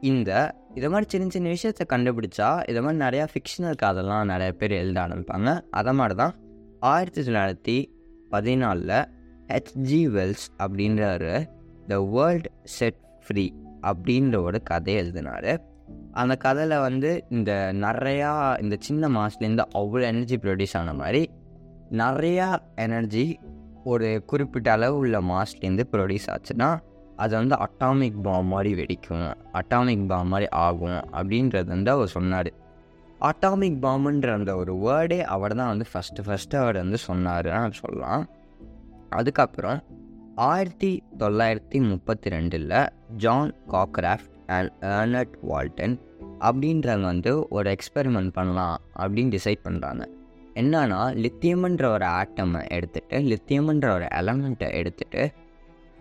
இந்த 0.10 0.30
இது 0.78 0.88
மாதிரி 0.92 1.08
சின்ன 1.14 1.26
சின்ன 1.36 1.50
விஷயத்தை 1.56 1.86
கண்டுபிடிச்சா 1.94 2.50
இது 2.72 2.82
மாதிரி 2.84 3.00
நிறையா 3.06 3.26
ஃபிக்ஷனல் 3.32 3.80
கதைலாம் 3.84 4.30
நிறைய 4.34 4.52
பேர் 4.60 4.74
எழுத 4.82 4.98
ஆரம்பிப்பாங்க. 5.06 5.50
அதை 5.80 5.94
மாதிரி 6.00 6.16
தான் 6.22 6.36
ஆயிரத்தி 6.92 7.22
தொள்ளாயிரத்தி 7.22 7.78
பதினாலில் 8.34 8.98
ஹெச்ஜி 9.54 10.02
வெல்ஸ் 10.16 10.46
அப்படின்றாரு. 10.64 11.34
த 11.88 11.98
வேர்ல்ட் 12.16 12.48
செட் 12.64 13.00
ஃப்ரீ 13.26 13.46
அப்படின்ற 13.82 14.38
ஒரு 14.44 14.64
கதை 14.64 14.94
எழுதினார். 14.94 15.52
அந்த 16.12 16.36
கதையில் 16.36 16.78
வந்து 16.80 17.26
இந்த 17.30 17.52
நிறையா 17.74 18.32
இந்த 18.62 18.76
சின்ன 18.80 19.10
மாஸ்லேருந்து 19.10 19.66
அவ்வளோ 19.74 20.02
எனர்ஜி 20.02 20.36
ப்ரொடியூஸ் 20.36 20.78
ஆன 20.80 20.94
மாதிரி 20.94 21.30
நிறையா 21.92 22.48
எனர்ஜி 22.76 23.40
ஒரு 23.84 24.24
குறிப்பிட்ட 24.26 24.72
அளவு 24.72 24.98
உள்ள 24.98 25.22
மாஸ்லேருந்து 25.22 25.84
ப்ரொடியூஸ் 25.92 26.28
ஆச்சுன்னா 26.34 26.70
அது 27.16 27.34
வந்து 27.36 27.56
அட்டாமிக் 27.66 28.22
பாம் 28.22 28.46
மாதிரி 28.46 28.72
வெடிக்கும் 28.82 29.34
அட்டாமிக் 29.54 30.06
பாம் 30.08 30.28
மாதிரி 30.28 30.48
ஆகும் 30.50 31.02
அப்படின்றது 31.14 31.66
வந்து 31.66 31.92
அவர் 31.92 32.08
சொன்னார். 32.08 32.52
அட்டாமிக் 33.20 33.80
பாம்புன்ற 33.80 34.34
அந்த 34.34 34.56
ஒரு 34.56 34.74
வேர்டே 34.86 35.20
அவர் 35.22 35.56
தான் 35.56 35.68
வந்து 35.68 35.86
ஃபஸ்ட்டு 35.94 36.26
ஃபஸ்ட்டு 36.28 36.56
அவர் 36.56 36.76
வந்து 36.76 36.98
சொன்னார் 36.98 37.50
சொல்லலாம். 37.82 38.24
அதுக்கப்புறம் 39.10 39.82
ஆயிரத்தி 40.42 41.04
தொள்ளாயிரத்தி 41.18 41.90
முப்பத்தி 41.90 42.30
ரெண்டில் 42.30 42.88
John 43.18 43.54
Cockcroft 43.68 44.48
and 44.48 44.72
Ernest 44.82 45.34
Walton 45.50 46.00
அப்படின்றவங்க 46.40 47.02
வந்து 47.02 47.48
ஒரு 47.48 47.76
எக்ஸ்பெரிமெண்ட் 47.76 48.30
பண்ணலாம் 48.30 48.82
அப்படின்னு 49.00 49.38
டிசைட் 49.38 49.58
பண்ணுறாங்க 49.64 50.06
என்னன்னா 50.56 51.14
லித்தியம்ன்ற 51.16 51.86
ஒரு 51.86 52.06
ஆட்டமை 52.06 52.66
எடுத்துகிட்டு 52.72 53.38
லித்தியம்ன்ற 53.38 53.94
ஒரு 53.94 54.06
எலமெண்ட்டை 54.06 54.86
எடுத்துகிட்டு 54.86 55.32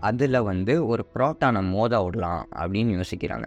அதில் 0.01 0.41
வந்து 0.41 0.87
ஒரு 0.87 1.07
ப்ரோட்டானை 1.15 1.71
மோத 1.71 2.03
விடலாம் 2.03 2.49
அப்படின்னு 2.57 3.03
யோசிக்கிறாங்க. 3.03 3.45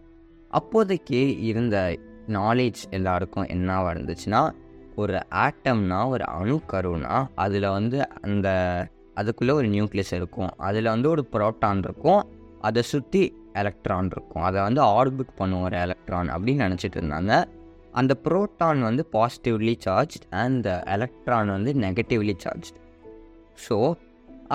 அப்போதைக்கு 0.50 1.42
இருந்த 1.42 1.98
நாலேஜ் 2.28 2.90
எல்லாருக்கும் 2.90 3.46
என்னவாக 3.46 4.00
இருந்துச்சுன்னா 4.00 4.52
ஒரு 4.96 5.20
ஆட்டம்னா 5.32 6.08
ஒரு 6.08 6.24
அணுக்கருனா 6.24 7.26
அதில் 7.36 7.68
வந்து 7.68 8.10
அந்த 8.22 8.88
அதுக்குள்ளே 9.20 9.54
ஒரு 9.60 9.68
நியூக்ளியஸ் 9.76 10.14
இருக்கும். 10.20 10.52
அதில் 10.68 10.94
வந்து 10.96 11.10
ஒரு 11.16 11.24
ப்ரோட்டான் 11.34 11.82
இருக்கும். 11.88 12.22
அதை 12.68 12.82
சுற்றி 12.92 13.24
எலக்ட்ரான் 13.62 14.10
இருக்கும். 14.14 14.46
அதை 14.50 14.60
வந்து 14.68 14.82
ஆர்பிட் 14.98 15.36
பண்ணும் 15.42 15.66
ஒரு 15.68 15.78
எலக்ட்ரான் 15.86 16.32
அப்படின்னு 16.36 16.66
நினச்சிட்டு 16.68 16.98
இருந்தாங்க. 17.02 17.34
அந்த 18.00 18.14
ப்ரோட்டான் 18.26 18.80
வந்து 18.90 19.04
பாசிட்டிவ்லி 19.16 19.74
சார்ஜ் 19.86 20.16
அண்ட் 20.44 20.70
எலக்ட்ரான் 20.96 21.52
வந்து 21.56 21.74
நெகட்டிவ்லி 21.86 22.36
சார்ஜ் 22.46 22.70
ஸோ 23.66 23.76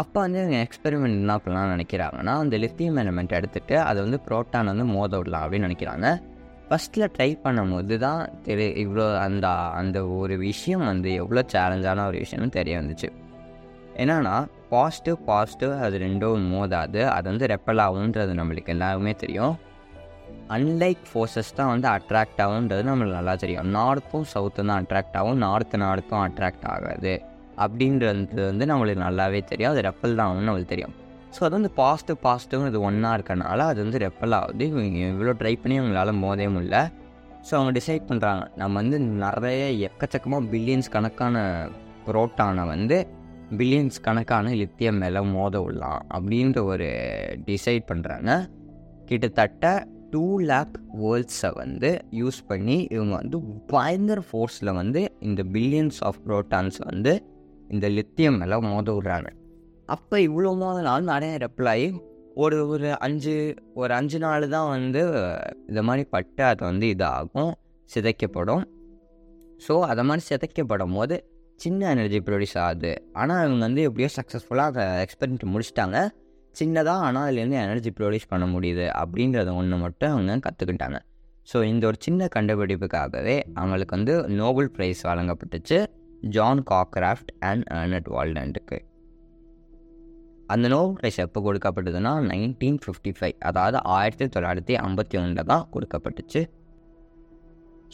அப்போ 0.00 0.18
வந்து 0.24 0.40
எக்ஸ்பெரிமெண்ட் 0.64 1.16
என்ன 1.20 1.34
பண்ணலாம் 1.44 1.70
நினைக்கிறாங்கன்னா 1.74 2.32
அந்த 2.42 2.56
லித்தியம் 2.64 2.98
எலிமெண்ட் 3.02 3.36
எடுத்துகிட்டு 3.38 3.76
அதை 3.88 3.98
வந்து 4.06 4.18
ப்ரோட்டான் 4.26 4.70
வந்து 4.72 4.84
மோத 4.94 5.18
விடலாம் 5.18 5.44
அப்படின்னு 5.44 5.68
நினைக்கிறாங்க. 5.68 6.08
ஃபஸ்ட்டில் 6.68 7.06
ட்ரை 7.14 7.30
பண்ணும்போது 7.44 7.96
தான் 8.06 8.22
தெரிய 8.46 8.68
இவ்வளோ 8.84 9.06
அந்த 9.26 9.46
அந்த 9.80 9.98
ஒரு 10.18 10.34
விஷயம் 10.48 10.84
வந்து 10.90 11.10
எவ்வளோ 11.22 11.42
சேலஞ்சான 11.54 12.04
ஒரு 12.10 12.18
விஷயம்னு 12.24 12.56
தெரிய 12.58 12.74
வந்துச்சு. 12.80 13.08
என்னன்னா 14.02 14.34
பாசிட்டிவ் 14.72 15.16
பாசிட்டிவ் 15.28 15.72
அது 15.84 15.96
ரெண்டும் 16.04 16.44
மோதாது. 16.52 17.00
அது 17.14 17.26
வந்து 17.30 17.46
ரெப்பல் 17.52 17.80
ஆகுன்றது 17.84 18.32
நம்மளுக்கு 18.40 18.72
எல்லாருமே 18.74 19.12
தெரியும். 19.22 19.54
அன்லைக் 20.56 21.02
ஃபோர்ஸஸ் 21.08 21.56
தான் 21.58 21.70
வந்து 21.72 21.88
அட்ராக்ட் 21.94 22.40
ஆகுன்றது 22.44 22.82
நம்மளுக்கு 22.88 23.18
நல்லா 23.20 23.34
தெரியும். 23.42 23.68
நார்த்தும் 23.78 24.26
சவுத்தும் 24.34 24.70
தான் 24.70 24.80
அட்ராக்ட் 24.82 25.16
ஆகும். 25.20 25.40
நார்த்து 25.46 25.82
நார்த்தும் 25.84 26.22
அட்ராக்ட் 26.26 26.66
ஆகாது. 26.74 27.12
அப்படின்றது 27.64 28.40
வந்து 28.50 28.64
நம்மளுக்கு 28.72 29.02
நல்லாவே 29.06 29.40
தெரியும். 29.50 29.72
அது 29.74 29.82
ரெப்பல் 29.88 30.16
தான் 30.18 30.26
ஆகும்னு 30.28 30.48
நம்மளுக்கு 30.48 30.72
தெரியும். 30.74 30.94
ஸோ 31.34 31.40
அது 31.46 31.54
வந்து 31.58 31.72
பாசிட்டிவ் 31.82 32.18
பாசிட்டிவ் 32.26 32.68
இது 32.70 32.78
ஒன்றா 32.88 33.10
இருக்கனால 33.18 33.58
அது 33.72 33.78
வந்து 33.84 33.98
ரெப்பல் 34.06 34.34
ஆகுது. 34.38 34.64
இவங்க 34.72 34.98
இவ்வளோ 35.14 35.34
ட்ரை 35.42 35.54
பண்ணி 35.62 35.76
அவங்களால 35.80 36.12
மோதவே 36.24 36.48
முடியல. 36.56 36.78
ஸோ 37.48 37.52
அவங்க 37.58 37.72
டிசைட் 37.78 38.08
பண்ணுறாங்க 38.10 38.44
நம்ம 38.62 38.74
வந்து 38.82 38.98
நிறைய 39.24 39.64
எக்கச்சக்கமாக 39.88 40.48
பில்லியன்ஸ் 40.52 40.94
கணக்கான 40.96 41.44
புரோட்டானை 42.06 42.64
வந்து 42.74 42.98
பில்லியன்ஸ் 43.56 44.00
கணக்கான 44.02 44.50
லித்தியம் 44.54 44.98
மேலே 44.98 45.20
மோத 45.20 45.60
விடலாம் 45.60 46.06
அப்படின்ற 46.14 46.64
ஒரு 46.64 46.88
டிசைட் 47.46 47.82
பண்ணுறாங்க 47.92 48.48
கிட்டத்தட்ட 49.06 49.86
டூ 50.10 50.40
லேக் 50.40 50.76
வேர்ல்ட்ஸை 51.02 51.54
வந்து 51.54 51.98
யூஸ் 52.10 52.38
பண்ணி 52.46 52.86
இவங்க 52.90 53.14
வந்து 53.14 53.40
பயங்கர 53.66 54.22
ஃபோர்ஸில் 54.32 54.72
வந்து 54.72 55.14
இந்த 55.20 55.42
பில்லியன்ஸ் 55.42 55.98
ஆஃப் 56.00 56.18
புரோட்டான்ஸ் 56.26 56.78
வந்து 56.84 57.24
இந்த 57.68 57.88
லித்தியம் 57.88 58.38
மேலே 58.38 58.58
மோத 58.58 58.92
விடுறாங்க 58.92 59.26
அப்போ 59.86 60.18
இவ்வளோ 60.18 60.56
மோதனாலும் 60.56 61.12
நிறைய 61.12 61.38
ரெப்ளை 61.38 62.00
ஒரு 62.34 62.68
ஒரு 62.68 62.98
அஞ்சு 62.98 63.54
ஒரு 63.74 63.94
அஞ்சு 63.94 64.18
நாள் 64.18 64.48
தான் 64.48 64.68
வந்து 64.68 65.02
இந்த 65.68 65.82
மாதிரி 65.82 66.08
பட்டு 66.10 66.44
அது 66.44 66.64
வந்து 66.64 66.86
இதாகும் 66.86 67.52
சிதைக்கப்படும். 67.94 68.64
ஸோ 69.68 69.80
அதை 69.80 70.04
மாதிரி 70.04 70.26
சிதைக்கப்படும் 70.28 70.94
போது 70.94 71.37
சின்ன 71.64 71.80
எனர்ஜி 71.94 72.18
ப்ரொடியூஸ் 72.26 72.56
ஆகுது. 72.64 72.92
ஆனால் 73.20 73.40
அவங்க 73.44 73.62
வந்து 73.66 73.82
எப்படியோ 73.88 74.08
சக்ஸஸ்ஃபுல்லாக 74.16 74.72
அதை 74.72 74.84
எக்ஸ்பெரிமெண்ட் 75.04 75.44
முடிச்சிட்டாங்க. 75.54 75.98
சின்னதாக 76.54 77.06
ஆனால் 77.06 77.26
அதுலேருந்து 77.28 77.58
எனர்ஜி 77.64 77.90
ப்ரொடியூஸ் 77.98 78.30
பண்ண 78.32 78.44
முடியுது 78.54 78.86
அப்படின்றத 79.00 79.50
ஒன்று 79.60 79.76
மட்டும் 79.84 80.12
அவங்க 80.14 80.36
கற்றுக்கிட்டாங்க 80.46 80.98
ஸோ 81.50 81.58
இந்த 81.72 81.84
ஒரு 81.90 81.98
சின்ன 82.06 82.28
கண்டுபிடிப்புக்காகவே 82.34 83.36
அவங்களுக்கு 83.58 83.94
வந்து 83.96 84.14
நோபல் 84.40 84.70
ப்ரைஸ் 84.76 85.00
வழங்கப்பட்டுச்சு. 85.10 85.78
ஜான் 86.36 86.60
காக்ராஃப்ட் 86.70 87.30
அண்ட் 87.48 87.64
அர்னட் 87.78 88.08
வால்டனுக்கு 88.14 88.78
அந்த 90.54 90.66
நோபல் 90.74 90.96
ப்ரைஸ் 90.98 91.18
எப்போ 91.24 91.40
கொடுக்கப்பட்டதுன்னா 91.46 92.12
நைன்டீன் 92.30 92.78
ஃபிஃப்டி 92.84 93.12
ஃபைவ் 93.18 93.36
அதாவது 93.48 93.78
ஆயிரத்தி 93.96 94.26
தொள்ளாயிரத்தி 94.34 94.74
ஐம்பத்தி 94.84 95.16
ஒன்றில் 95.20 95.48
தான் 95.52 95.64
கொடுக்கப்பட்டுச்சு. 95.74 96.40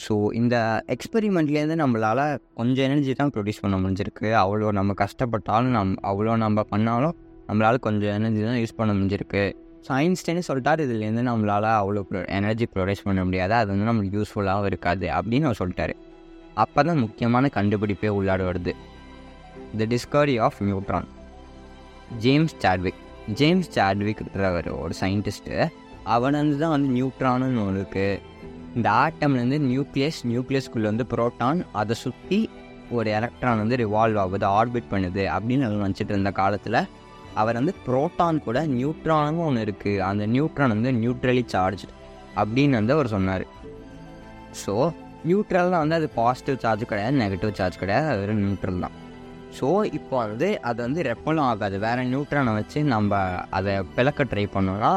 ஸோ 0.02 0.14
இந்த 0.40 0.56
எக்ஸ்பெரிமெண்ட்லேருந்து 0.94 1.76
நம்மளால் 1.82 2.22
கொஞ்சம் 2.60 2.84
எனர்ஜி 2.88 3.12
தான் 3.20 3.32
ப்ரொடியூஸ் 3.34 3.60
பண்ண 3.64 3.76
முடிஞ்சிருக்கு. 3.82 4.28
அவ்வளோ 4.42 4.70
நம்ம 4.78 4.94
கஷ்டப்பட்டாலும் 5.02 5.74
நம் 5.78 5.92
அவ்வளோ 6.10 6.36
நம்ம 6.44 6.64
பண்ணாலும் 6.72 7.14
நம்மளால் 7.48 7.84
கொஞ்சம் 7.86 8.14
எனர்ஜி 8.18 8.42
தான் 8.48 8.58
யூஸ் 8.62 8.78
பண்ண 8.80 8.90
முடிஞ்சிருக்கு. 8.98 9.44
ஸோ 9.86 9.90
ஐன்ஸ்டைனே 10.02 10.42
சொல்லிட்டார்? 10.48 10.82
இதுலேருந்து 10.86 11.24
நம்மளால் 11.30 11.68
அவ்வளோ 11.80 12.02
எனர்ஜி 12.38 12.66
ப்ரொடியூஸ் 12.74 13.06
பண்ண 13.08 13.22
முடியாது. 13.28 13.54
அது 13.60 13.70
வந்து 13.72 13.88
நம்மளுக்கு 13.90 14.18
யூஸ்ஃபுல்லாகவும் 14.20 14.68
இருக்காது 14.72 15.06
அப்படின்னு 15.18 15.48
அவர் 15.48 15.60
சொல்லிட்டாரு. 15.62 15.94
அப்போ 16.64 16.80
தான் 16.88 17.00
முக்கியமான 17.04 17.48
கண்டுபிடிப்பே 17.58 18.10
உள்ளாட 18.18 18.42
வருது. 18.50 18.72
The 19.78 19.86
discovery 19.94 20.36
of 20.46 20.60
neutron 20.68 21.08
James 22.24 22.54
Chadwick 22.62 23.00
James 23.38 23.70
சாட்விக்ன்றவர் 23.76 24.68
ஒரு 24.82 24.94
சயின்டிஸ்ட்டு 25.00 25.56
அவன் 26.14 26.38
வந்து 26.40 26.56
தான் 26.62 26.72
வந்து 26.74 26.88
நியூட்ரானுன்னு 26.96 27.60
ஒன்று 27.66 27.80
இருக்குது 27.80 28.20
இந்த 28.76 28.88
ஆட்டம்லேருந்து 29.04 29.58
நியூக்ளியஸ் 29.70 30.20
நியூக்ளியஸ்குள்ளே 30.30 30.88
வந்து 30.92 31.06
ப்ரோட்டான் 31.14 31.60
அதை 31.80 31.94
சுற்றி 32.04 32.38
ஒரு 32.96 33.08
எலக்ட்ரான் 33.18 33.60
வந்து 33.62 33.76
ரிவால்வ் 33.82 34.18
ஆகுது 34.22 34.46
ஆர்பிட் 34.58 34.90
பண்ணுது 34.92 35.22
அப்படின்னு 35.36 35.66
அவர் 35.66 35.84
நினச்சிட்டு 35.84 36.14
இருந்த 36.14 36.32
காலத்தில் 36.40 36.80
அவர் 37.42 37.58
வந்து 37.60 37.74
ப்ரோட்டான் 37.86 38.42
கூட 38.46 38.58
நியூட்ரானும் 38.78 39.44
ஒன்று 39.46 39.62
இருக்குது 39.66 40.02
அந்த 40.08 40.24
நியூட்ரான் 40.34 40.74
வந்து 40.76 40.92
நியூட்ரலி 41.02 41.44
சார்ஜ் 41.54 41.84
அப்படின்னு 42.42 42.78
வந்து 42.80 42.94
அவர் 42.96 43.14
சொன்னார். 43.14 43.46
ஸோ 44.62 44.74
நியூட்ரல்னால் 45.28 45.82
வந்து 45.84 45.98
அது 46.00 46.08
பாசிட்டிவ் 46.20 46.62
சார்ஜ் 46.64 46.84
கிடையாது 46.90 47.16
நெகட்டிவ் 47.22 47.56
சார்ஜ் 47.58 47.80
கிடையாது 47.82 48.06
அது 48.12 48.20
வெறும் 48.24 48.44
நியூட்ரல் 48.44 48.84
தான். 48.84 48.96
ஸோ 49.58 49.68
இப்போ 49.98 50.14
வந்து 50.26 50.48
அது 50.68 50.78
வந்து 50.86 51.00
ரெப்பலும் 51.10 51.46
ஆகாது. 51.50 51.76
வேறு 51.86 52.04
நியூட்ரானை 52.12 52.52
வச்சு 52.60 52.78
நம்ம 52.94 53.20
அதை 53.58 53.74
பிளக்க 53.96 54.26
ட்ரை 54.32 54.46
பண்ணோம்னா 54.56 54.92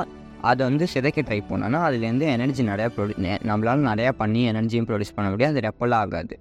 அதை 0.49 0.61
வந்து 0.69 0.85
சிதைக்க 0.93 1.19
ட்ரை 1.27 1.39
பண்ணோன்னா 1.49 1.79
அதுலேருந்து 1.87 2.25
எனர்ஜி 2.35 2.63
நிறையா 2.71 2.89
ப்ரொடியூ 2.95 3.17
நம்மளால 3.49 3.85
நிறையா 3.91 4.11
பண்ணி 4.21 4.41
எனர்ஜியும் 4.51 4.87
ப்ரொடியூஸ் 4.89 5.15
பண்ண 5.17 5.27
முடியும். 5.33 5.51
அது 5.53 5.63
ரெப்பல் 5.67 5.95
ஆகாது. 6.01 6.35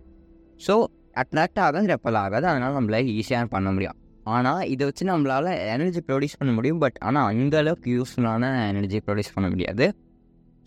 ஸோ 0.66 0.74
அட்ராக்ட் 1.22 1.60
ஆகாது 1.66 1.86
ரெப்பல் 1.94 2.18
ஆகாது. 2.24 2.46
அதனால் 2.52 2.76
நம்மளால 2.78 3.12
ஈஸியாக 3.20 3.48
பண்ண 3.54 3.68
முடியும். 3.76 3.96
ஆனால் 4.34 4.62
இதை 4.72 4.84
வச்சு 4.88 5.04
நம்மளால் 5.12 5.50
எனர்ஜி 5.74 6.00
ப்ரொடியூஸ் 6.08 6.38
பண்ண 6.40 6.52
முடியும். 6.58 6.80
பட் 6.84 6.98
ஆனால் 7.08 7.28
அந்த 7.42 7.56
அளவுக்கு 7.62 7.90
யூஸ்ஃபுல்லான 7.98 8.50
எனர்ஜி 8.72 9.00
ப்ரொடியூஸ் 9.06 9.34
பண்ண 9.36 9.48
முடியாது. 9.54 9.86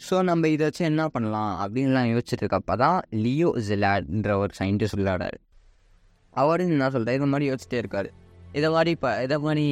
ஸோ 0.08 0.18
நம்ம 0.30 0.50
இதை 0.56 0.64
வச்சு 0.68 0.84
என்ன 0.92 1.06
பண்ணலாம்? 1.16 1.54
அப்படின்லாம் 1.64 2.10
யோசிச்சுட்டு 2.14 2.76
தான் 2.86 3.00
லியோ 3.24 3.52
ஜிலாட்ன்ற 3.70 4.34
ஒரு 4.44 4.54
சயின்டிஸ்ட் 4.60 5.00
விளையாடாரு 5.02 5.40
அவர் 6.42 6.62
என்ன 6.66 6.90
சொல்கிறார் 6.96 7.18
இது 7.20 7.30
மாதிரி 7.34 7.48
யோசிச்சிட்டே 7.52 7.80
இருக்காரு. 7.84 8.10
இதை 8.54 8.70
மாதிரி 8.70 8.92
இப்போ 8.92 9.24
இதை 9.24 9.38
மாதிரி 9.38 9.66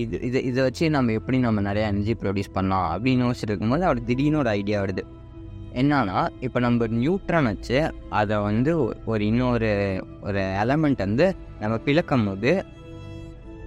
இது 0.00 0.20
இதை 0.20 0.44
இதை 0.44 0.62
வச்சு 0.62 0.90
நம்ம 0.90 1.12
எப்படி 1.12 1.38
நம்ம 1.38 1.60
நிறையா 1.60 1.86
எனர்ஜி 1.86 2.12
ப்ரொடியூஸ் 2.12 2.54
பண்ணலாம் 2.54 2.88
அப்படின்னு 2.92 3.24
யோசிச்சுட்டு 3.24 3.46
இருக்கும்போது 3.46 3.84
அவர் 3.84 4.04
திடீர்னு 4.04 4.38
ஒரு 4.38 4.48
ஐடியா 4.48 4.82
வருது. 4.82 5.02
என்னன்னா 5.74 6.28
இப்போ 6.40 6.60
நம்ம 6.60 6.86
நியூட்ரான் 6.86 7.44
வச்சு 7.44 7.78
அதை 8.10 8.38
வந்து 8.38 8.72
ஒரு 9.04 9.26
இன்னொரு 9.26 9.70
ஒரு 10.22 10.38
எலமெண்ட் 10.38 10.96
வந்து 10.96 11.26
நம்ம 11.60 11.76
பிளக்கும் 11.76 12.24
போது 12.26 12.52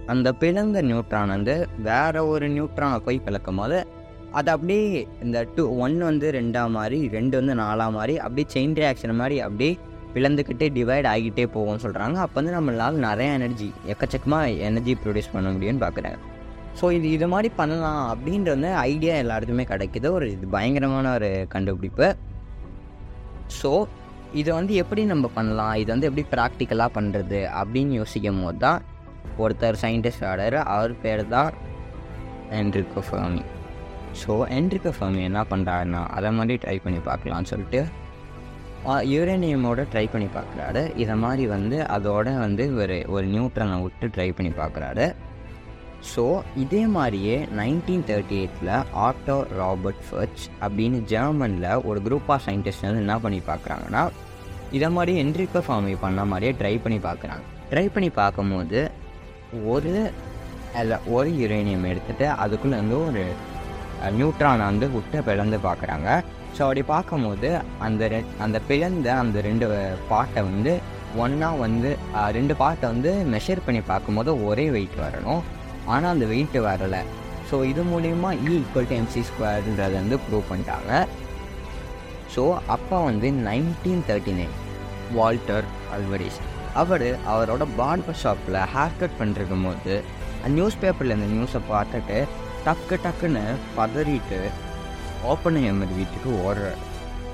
அந்த 0.06 0.32
பிளந்த 0.32 0.82
நியூட்ரான் 0.82 1.26
வந்து 1.26 1.54
வேற 1.82 2.26
ஒரு 2.26 2.48
நியூட்ரானை 2.48 2.98
போய் 2.98 3.18
பிளக்கும் 3.18 3.56
போது 3.56 3.78
அது 4.32 4.50
அப்படியே 4.50 5.06
இந்த 5.22 5.46
டூ 5.56 5.76
ஒன் 5.78 5.98
வந்து 5.98 6.30
ரெண்டாம் 6.30 6.70
மாதிரி 6.70 7.08
ரெண்டு 7.08 7.36
வந்து 7.36 7.54
நாலாம் 7.54 7.92
மாதிரி 7.92 8.18
அப்படியே 8.18 8.46
செயின் 8.54 8.74
ரியாக்ஷன் 8.74 9.16
மாதிரி 9.16 9.40
அப்படியே 9.40 9.72
பிளந்துக்கிட்டே 10.14 10.66
டிவைட் 10.76 11.08
ஆகிட்டே 11.12 11.44
போகும்னு 11.54 11.84
சொல்கிறாங்க 11.84 12.18
அப்போ 12.24 12.36
வந்து 12.40 12.54
நம்மளால் 12.56 13.04
நிறைய 13.06 13.30
எனர்ஜி 13.32 13.68
எக்கச்சக்கமாக 13.92 14.56
எனர்ஜி 14.68 14.94
ப்ரொடியூஸ் 15.04 15.32
பண்ண 15.32 15.48
முடியும்னு 15.54 15.84
பார்க்குறாங்க 15.86 16.18
ஸோ 16.80 16.86
இது 16.96 17.06
இது 17.10 17.26
மாதிரி 17.28 17.48
பண்ணலாம் 17.56 18.02
அப்படின்ற 18.10 18.50
வந்து 18.56 18.70
ஐடியா 18.90 19.14
எல்லாருக்குமே 19.22 19.64
கிடைக்கிது. 19.64 20.08
ஒரு 20.10 20.26
இது 20.32 20.46
பயங்கரமான 20.48 21.12
ஒரு 21.12 21.30
கண்டுபிடிப்பு. 21.48 22.06
ஸோ 23.60 23.70
இதை 24.40 24.50
வந்து 24.54 24.74
எப்படி 24.74 25.04
நம்ம 25.04 25.28
பண்ணலாம்? 25.34 25.74
இது 25.74 25.90
வந்து 25.94 26.08
எப்படி 26.08 26.24
ப்ராக்டிக்கலாக 26.34 26.96
பண்ணுறது 26.96 27.40
அப்படின்னு 27.60 27.92
யோசிக்கும் 27.92 28.42
போது 28.44 28.58
தான் 28.58 28.80
ஒருத்தர் 29.38 29.80
சயின்டிஸ்ட் 29.82 30.24
ஆடார் 30.24 30.58
அவர் 30.74 30.94
பேர் 31.02 31.22
தான் 31.28 31.50
Enrico 32.60 33.02
Fermi 33.08 33.42
so 34.20 34.34
Enrico 34.58 34.92
Fermi 34.98 35.22
என்ன 35.30 35.42
பண்ணுறாருன்னா 35.50 36.02
அதை 36.16 36.30
மாதிரி 36.38 36.56
ட்ரை 36.64 36.76
பண்ணி 36.84 37.00
பார்க்கலான்னு 37.10 37.50
சொல்லிட்டு 37.50 37.80
யூரேனியமோட 39.14 39.80
ட்ரை 39.92 40.04
பண்ணி 40.12 40.28
பார்க்குறாரு. 40.36 40.82
இதை 41.02 41.14
மாதிரி 41.24 41.44
வந்து 41.56 41.78
அதோட 41.96 42.28
வந்து 42.44 42.64
ஒரு 42.82 42.96
ஒரு 43.14 43.26
நியூட்ரனை 43.34 43.76
விட்டு 43.82 44.06
ட்ரை 44.14 44.28
பண்ணி 44.36 44.52
பார்க்குறாரு. 44.60 45.06
ஸோ 46.12 46.24
இதே 46.62 46.82
மாதிரியே 46.96 47.36
நைன்டீன் 47.58 48.04
தேர்ட்டி 48.10 48.36
எயிட்டில் 48.42 48.72
ஆட்டோ 49.06 49.36
ராபர்ட் 49.58 50.02
ஃபர்ச் 50.06 50.44
அப்படின்னு 50.64 50.98
ஜெர்மனில் 51.12 51.68
ஒரு 51.88 52.00
குரூப் 52.06 52.30
ஆஃப் 52.34 52.44
சயின்டிஸ்ட் 52.46 52.86
வந்து 52.86 53.04
என்ன 53.04 53.16
பண்ணி 53.24 53.40
பார்க்குறாங்கன்னா 53.50 54.02
இதை 54.78 54.88
மாதிரி 54.96 55.12
என்ட்ரிகோ 55.22 55.60
ஃபார்மை 55.66 55.94
பண்ண 56.06 56.24
மாதிரியே 56.32 56.52
ட்ரை 56.60 56.74
பண்ணி 56.84 56.98
பார்க்குறாங்க. 57.08 57.44
ட்ரை 57.70 57.86
பண்ணி 57.94 58.10
பார்க்கும்போது 58.22 58.80
ஒரு 59.74 59.94
அல்ல 60.80 61.00
ஒரு 61.16 61.30
யுரேனியம் 61.42 61.88
எடுத்துகிட்டு 61.92 62.26
அதுக்குள்ளே 62.42 62.76
வந்து 62.82 62.98
ஒரு 63.06 63.22
நியூட்ரானை 64.18 64.64
வந்து 64.70 64.86
விட்டு 64.96 65.18
பிளந்து 65.28 65.58
பார்க்குறாங்க. 65.68 66.08
ஸோ 66.54 66.60
அப்படி 66.66 66.82
பார்க்கும்போது 66.94 67.48
அந்த 67.86 68.08
ரெ 68.12 68.18
அந்த 68.44 68.58
பிளந்த 68.68 69.08
அந்த 69.22 69.40
ரெண்டு 69.48 69.66
பாட்டை 70.10 70.40
வந்து 70.50 70.72
ஒன்றா 71.22 71.48
வந்து 71.64 71.90
ரெண்டு 72.36 72.54
பாட்டை 72.62 72.86
வந்து 72.92 73.12
மெஷர் 73.34 73.64
பண்ணி 73.66 73.80
பார்க்கும்போது 73.92 74.30
ஒரே 74.48 74.66
வெயிட் 74.76 74.96
வரணும். 75.04 75.42
ஆனால் 75.92 76.12
அந்த 76.14 76.26
வெயிட் 76.32 76.58
வரலை. 76.68 77.00
ஸோ 77.48 77.56
இது 77.70 77.82
மூலிமா 77.92 78.30
இ 78.46 78.50
ஈக்குவல் 78.58 78.88
டு 78.90 78.96
எம்சி 79.00 79.22
ஸ்கொயர்ன்றதை 79.28 79.96
வந்து 80.02 80.18
ப்ரூவ் 80.26 80.50
பண்ணிட்டாங்க. 80.50 80.92
ஸோ 82.34 82.42
அப்போ 82.74 82.96
வந்து 83.08 83.28
nineteen 83.48 84.04
thirty 84.08 84.34
nine 84.40 84.56
Walter 85.16 85.66
Alvarez 85.96 86.40
அவர் 86.80 87.06
அவரோட 87.32 87.62
பார்பர் 87.78 88.20
ஷாப்பில் 88.22 88.58
ஹேர் 88.74 88.98
கட் 89.00 89.18
பண்ணிருக்கும் 89.20 89.64
போது 89.68 89.94
நியூஸ் 90.56 90.80
பேப்பரில் 90.82 91.16
இந்த 91.16 91.28
நியூஸை 91.34 91.60
பார்த்துட்டு 91.72 92.18
டக்கு 92.66 92.96
டக்குன்னு 93.06 93.44
பதறிட்டு 93.78 94.38
ஓப்பனையமர் 95.32 95.92
வீட்டுக்கு 95.98 96.30
ஓடுறாரு 96.46 96.78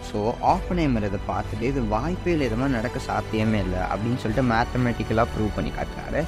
ஸோ 0.08 0.18
ஓப்பனையமர் 0.52 1.06
இதை 1.08 1.20
பார்த்துட்டு 1.30 1.64
இது 1.72 1.80
வாய்ப்பே 1.92 2.32
இல்லை 2.32 2.46
இது 2.48 2.56
மாதிரி 2.60 2.76
நடக்க 2.78 2.98
சாத்தியமே 3.06 3.60
இல்லை 3.66 3.80
அப்படின்னு 3.92 4.20
சொல்லிட்டு 4.22 4.44
மேத்தமெட்டிக்கலாக 4.52 5.28
ப்ரூவ் 5.34 5.56
பண்ணி 5.56 5.70
காட்டுறாரு. 5.78 6.20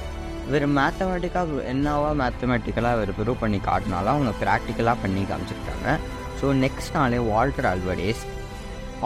இவர் 0.49 0.66
மேத்தமெட்டிக்காக 0.79 1.62
என்னவா 1.73 2.11
மேத்தமெட்டிக்கலாக 2.23 2.97
இவர் 2.99 3.12
ப்ரூவ் 3.18 3.42
பண்ணி 3.42 3.59
காட்டினாலும் 3.68 4.12
அவங்க 4.14 4.33
ப்ராக்டிக்கலாக 4.42 4.97
பண்ணி 5.03 5.23
காமிச்சிருக்காங்க. 5.31 5.88
ஸோ 6.40 6.47
நெக்ஸ்ட் 6.64 6.97
நாளே 6.97 7.21
வால்டர் 7.31 7.68
அல்வடேஸ் 7.73 8.25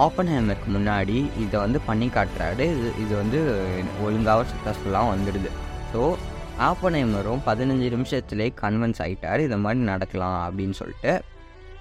ஆப்பன்ஹேமருக்கு 0.05 0.69
முன்னாடி 0.77 1.17
இதை 1.45 1.57
வந்து 1.65 1.81
பண்ணி 1.89 2.07
காட்டுறாரு. 2.17 2.67
இது 2.75 2.93
இது 3.05 3.13
வந்து 3.23 3.41
ஒழுங்காக 4.05 4.45
சக்ஸஸ்ஃபுல்லாக 4.53 5.11
வந்துடுது. 5.15 5.51
ஸோ 5.93 6.01
ஆப்பன்ஹேமரும் 6.69 7.43
பதினஞ்சு 7.51 7.89
நிமிஷத்துலேயே 7.97 8.53
கன்வின்ஸ் 8.63 9.03
ஆகிட்டார் 9.05 9.45
இதை 9.49 9.59
மாதிரி 9.67 9.83
நடக்கலாம் 9.93 10.39
அப்படின்னு 10.47 10.77
சொல்லிட்டு 10.81 11.13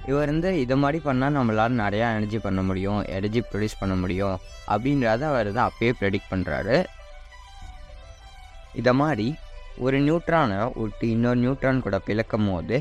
இவர் 0.10 0.32
வந்து 0.32 0.52
இதை 0.64 0.76
மாதிரி 0.84 1.00
பண்ணால் 1.08 1.36
நம்மளால் 1.38 1.82
நிறையா 1.84 2.08
எனர்ஜி 2.16 2.40
பண்ண 2.46 2.62
முடியும் 2.70 3.02
எனர்ஜி 3.18 3.42
ப்ரொடியூஸ் 3.50 3.82
பண்ண 3.82 3.96
முடியும் 4.04 4.38
அப்படின்றத 4.74 5.26
அவர் 5.32 5.50
தான் 5.58 5.70
அப்பயே 5.70 5.92
ப்ரெடிக்ட் 6.00 6.32
பண்ணுறாரு 6.32 6.78
இதை 8.80 8.94
மாதிரி 9.02 9.28
ஒரு 9.86 9.98
நியூட்ரானை 10.08 10.58
விட்டு 10.82 11.06
இன்னொரு 11.16 11.40
நியூட்ரான் 11.44 11.86
கூட 11.86 11.98
பிளக்கும் 12.08 12.50
போது 12.52 12.78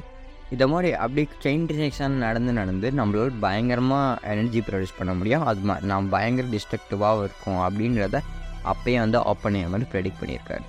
இதை 0.55 0.67
மாதிரி 0.73 0.89
அப்படி 1.05 1.23
செயின் 1.43 1.67
ரியாக்ஷன் 1.77 2.15
நடந்து 2.25 2.53
நடந்து 2.53 2.89
நம்மளால் 2.99 3.37
பயங்கரமாக 3.45 4.29
எனர்ஜி 4.33 4.61
ப்ரொடியூஸ் 4.69 4.97
பண்ண 4.99 5.13
முடியும். 5.15 5.45
அது 5.51 5.61
மா 5.69 5.75
நாம் 5.91 6.09
பயங்கர 6.15 6.47
டிஸ்ட்ரக்டிவாகவும் 6.55 7.25
இருக்கும் 7.27 7.61
அப்படின்றத 7.67 8.19
அப்பயே 8.73 8.99
வந்து 9.05 9.19
ஓப்பன் 9.33 9.59
மாதிரி 9.75 9.89
ப்ரெடிக்ட் 9.93 10.21
பண்ணியிருக்காரு. 10.23 10.65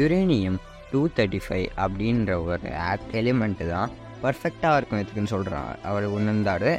யுரேனியம் 0.00 0.58
டூ 0.90 1.02
தேர்ட்டி 1.18 1.40
ஃபைவ் 1.44 1.68
அப்படின்ற 1.84 2.32
ஒரு 2.48 2.70
ஆக்ட் 2.90 3.14
எலிமெண்ட்டு 3.20 3.68
தான் 3.74 3.90
பர்ஃபெக்டாக 4.22 4.76
இருக்கும் 4.78 5.00
இதுக்குன்னு 5.02 5.32
சொல்கிறான் 5.34 5.70
அவர் 5.90 6.06
உணர்ந்தார். 6.18 6.70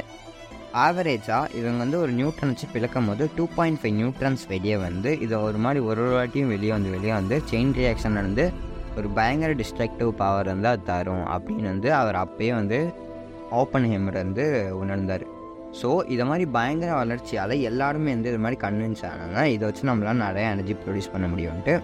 ஆவரேஜாக 0.84 1.54
இவங்க 1.58 1.78
வந்து 1.78 2.00
ஒரு 2.00 2.12
நியூட்ரன் 2.12 2.50
வச்சு 2.52 2.66
பிளக்கும் 2.72 3.06
போது 3.08 3.24
டூ 3.36 3.44
பாயிண்ட் 3.56 3.78
ஃபைவ் 3.82 3.94
நியூட்ரன்ஸ் 4.00 4.42
வெளியே 4.48 4.76
வந்து 4.76 5.20
இதை 5.24 5.36
ஒரு 5.38 5.58
மாதிரி 5.58 5.80
ஒரு 5.84 6.00
ஒரு 6.04 6.14
வாட்டியும் 6.16 6.52
வெளியே 6.54 6.72
வந்து 6.72 6.90
வெளியே 6.90 7.12
வந்து 7.12 7.42
செயின் 7.50 7.72
ரியாக்ஷன் 7.78 8.18
நடந்து 8.18 8.44
ஒரு 8.98 9.08
பயங்கர 9.08 9.52
டிஸ்ட்ரக்டிவ் 9.52 10.10
பவர் 10.20 10.46
வந்து 10.46 10.68
அது 10.68 10.82
தரும் 10.82 11.24
அப்படின்னு 11.36 11.68
வந்து 11.74 11.88
அவர் 11.94 12.18
அப்பயே 12.24 12.52
வந்து 12.54 12.78
ஓப்பன் 13.50 13.88
ஹேமர் 13.92 14.20
வந்து 14.24 14.44
உணர்ந்தார். 14.82 15.24
ஸோ 15.82 15.88
இதை 16.08 16.24
மாதிரி 16.26 16.44
பயங்கர 16.58 16.92
வளர்ச்சியால் 16.94 17.54
எல்லாருமே 17.70 18.10
வந்து 18.16 18.30
இது 18.32 18.40
மாதிரி 18.44 18.60
கன்வின்ஸ் 18.66 19.04
ஆனாங்க. 19.10 19.38
இதை 19.54 19.64
வச்சு 19.68 19.88
நம்மளால் 19.88 20.24
நிறைய 20.26 20.48
எனர்ஜி 20.48 20.76
ப்ரொடியூஸ் 20.84 21.12
பண்ண 21.12 21.26
முடியும்ன்ட்டு. 21.26 21.74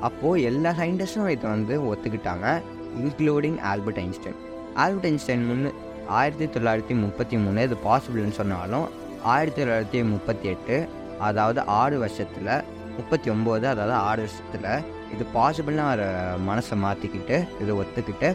அப்போது 0.00 0.42
எல்லா 0.42 0.70
சயின்டிஸ்டும் 0.80 1.30
இதை 1.36 1.46
வந்து 1.50 1.76
ஒத்துக்கிட்டாங்க 1.92 2.46
including 3.02 3.60
Albert 3.70 4.00
Einstein 4.04 4.40
Albert 4.82 5.06
Einstein 5.08 5.44
முன்னு 5.48 5.70
ஆயிரத்தி 6.18 6.46
தொள்ளாயிரத்தி 6.54 6.94
முப்பத்தி 7.02 7.36
மூணு 7.44 7.62
இது 7.66 7.76
பாசிபிள்னு 7.84 8.34
சொன்னாலும் 8.38 8.86
ஆயிரத்தி 9.34 9.60
தொள்ளாயிரத்தி 9.60 10.00
முப்பத்தி 10.10 10.46
எட்டு 10.54 10.76
அதாவது 11.28 11.60
ஆறு 11.80 11.96
வருஷத்தில் 12.02 12.50
முப்பத்தி 12.96 13.28
ஒம்பது 13.34 13.66
அதாவது 13.72 13.94
ஆறு 14.08 14.20
வருஷத்தில் 14.24 14.68
இது 15.14 15.24
பாசிபிள்னு 15.36 15.82
அவர் 15.86 16.04
மனசை 16.48 16.76
மாற்றிக்கிட்டு 16.84 17.36
இதை 17.62 17.74
ஒத்துக்கிட்டு 17.82 18.28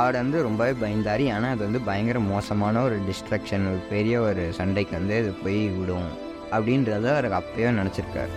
அவர் 0.00 0.18
வந்து 0.20 0.38
ரொம்பவே 0.46 0.74
பயந்தார். 0.82 1.22
ஏன்னா 1.34 1.48
அது 1.54 1.62
வந்து 1.66 1.80
பயங்கர 1.88 2.18
மோசமான 2.32 2.82
ஒரு 2.88 2.96
டிஸ்ட்ரக்ஷன் 3.08 3.64
ஒரு 3.70 3.80
பெரிய 3.94 4.20
ஒரு 4.28 4.42
சண்டைக்கு 4.58 4.94
வந்து 4.98 5.16
இது 5.22 5.32
போய் 5.44 5.60
விடும் 5.78 6.10
அப்படின்றத 6.54 7.08
அவர் 7.14 7.28
அப்பயோ 7.40 7.72
நினச்சிருக்காரு. 7.80 8.34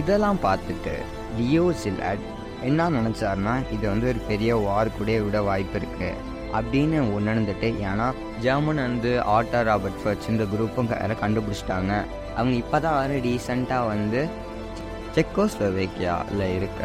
இதெல்லாம் 0.00 0.40
பார்த்துட்டு 0.46 0.94
லியோ 1.40 1.66
சிலாட் 1.82 2.24
என்ன 2.68 2.88
நினச்சார்னா 2.96 3.54
இது 3.74 3.84
வந்து 3.92 4.08
ஒரு 4.12 4.22
பெரிய 4.30 4.56
வார் 4.66 4.96
கூட 4.98 5.18
விட 5.26 5.40
வாய்ப்பு 5.50 5.78
இருக்குது 5.80 6.34
அப்படின்னு 6.56 6.98
உணர்ந்துட்டு 7.16 7.68
ஏன்னா 7.82 8.06
ஜெர்மன் 8.40 8.82
வந்து 8.82 9.22
ஆட்டோ 9.28 9.62
ராபர்ட் 9.62 10.00
ஃபர்ச் 10.02 10.28
இந்த 10.28 10.44
குரூப்பும் 10.44 10.88
க- 10.88 11.20
கண்டுபிடிச்சிட்டாங்க. 11.22 11.92
அவங்க 12.36 12.54
இப்போ 12.56 12.80
தான் 12.80 12.94
வர 12.94 13.12
ரீசெண்டாக 13.20 13.86
வந்து 13.86 14.20
செக்கோஸ்லோவேக்கியாவில் 15.16 16.56
இருக்க 16.56 16.82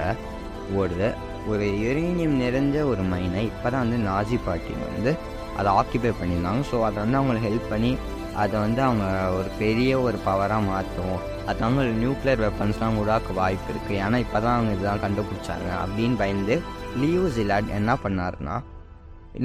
ஒரு 0.75 1.07
ஒரு 1.47 1.65
யுரேனியம் 1.83 2.39
நிறைஞ்ச 2.41 2.83
ஒரு 2.83 3.01
மைனை 3.11 3.43
இப்போ 3.43 3.69
தான் 3.69 3.83
வந்து 3.85 4.09
நாஜி 4.09 4.37
பார்ட்டி 4.45 4.73
வந்து 4.87 5.11
அதை 5.57 5.71
ஆக்கிபை 5.71 6.11
பண்ணியிருந்தாங்க. 6.19 6.63
ஸோ 6.71 6.83
அதை 6.83 6.97
வந்து 6.97 7.17
அவங்களுக்கு 7.17 7.49
ஹெல்ப் 7.49 7.69
பண்ணி 7.69 7.91
அதை 8.35 8.59
வந்து 8.59 8.81
அவங்க 8.81 9.05
ஒரு 9.33 9.49
பெரிய 9.59 9.99
ஒரு 9.99 10.17
பவராக 10.25 10.65
மாற்றும் 10.65 11.17
அது 11.45 11.63
அவங்க 11.63 11.83
நியூக்ளியர் 12.01 12.43
வெப்பன்ஸ்லாம் 12.43 12.97
உருவாக்க 12.97 13.33
வாய்ப்பு 13.33 13.73
இருக்குது 13.73 13.99
ஏன்னா 14.01 14.17
இப்போ 14.17 14.39
தான் 14.39 14.55
அவங்க 14.55 14.71
இதெல்லாம் 14.71 15.03
கண்டுபிடிச்சாங்க 15.03 15.69
அப்படின்னு 15.81 16.15
பயந்து 16.15 16.55
லியூ 16.97 17.23
ஜிலாட் 17.35 17.75
என்ன 17.75 17.97
பண்ணாருன்னா 18.03 18.55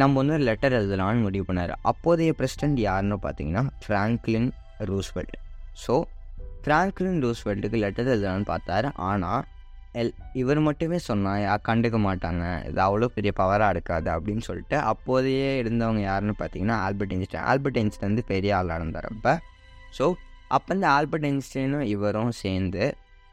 நம்ம 0.00 0.16
வந்து 0.20 0.34
ஒரு 0.36 0.44
லெட்டர் 0.48 0.76
எழுதலாம்னு 0.78 1.24
முடிவு 1.26 1.44
பண்ணார். 1.48 1.72
அப்போதைய 1.90 2.32
பிரசிடென்ட் 2.38 2.78
யாருன்னு 2.86 3.18
பார்த்தீங்கன்னா 3.26 3.64
ஃப்ராங்க்லின் 3.84 4.48
ரூஸ்வெல்ட் 4.90 5.36
ஸோ 5.84 5.94
ஃப்ராங்க்லின் 6.64 7.20
ரூஸ்வெல்ட்டுக்கு 7.24 7.78
லெட்டர் 7.84 8.10
எழுதலாம்னு 8.14 8.48
பார்த்தாரு. 8.52 8.88
ஆனால் 9.08 9.44
எல் 10.00 10.12
இவர் 10.40 10.60
மட்டுமே 10.68 10.98
சொன்னால் 11.08 11.62
கண்டுக்க 11.68 11.98
மாட்டாங்க. 12.06 12.44
இது 12.68 12.80
அவ்வளோ 12.86 13.08
பெரிய 13.16 13.32
பவராக 13.40 13.74
இருக்காது 13.74 14.08
அப்படின்னு 14.14 14.42
சொல்லிட்டு 14.48 14.76
அப்போதையே 14.92 15.50
இருந்தவங்க 15.62 16.02
யாருன்னு 16.08 16.34
பார்த்தீங்கன்னா 16.40 16.76
ஆல்பர்ட் 16.86 17.14
ஐன்ஸ்டைன் 17.16 17.46
ஆல்பர்ட் 17.52 17.78
ஐன்ஸ்டைன் 17.82 18.10
வந்து 18.10 18.24
பெரிய 18.32 18.56
ஆளாக 18.58 18.78
இருந்தார் 18.80 19.08
அப்போ. 19.12 19.34
ஸோ 19.98 20.06
அப்போ 20.56 20.70
இந்த 20.74 20.88
ஆல்பர்ட் 20.96 21.26
ஐன்ஸ்டைனும் 21.30 21.86
இவரும் 21.94 22.34
சேர்ந்து 22.42 22.84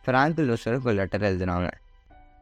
ஃப்ராங்கில் 0.05 0.47
லூசருக்கு 0.49 0.89
ஒரு 0.91 0.99
லெட்டர் 1.01 1.27
எழுதினாங்க. 1.31 1.69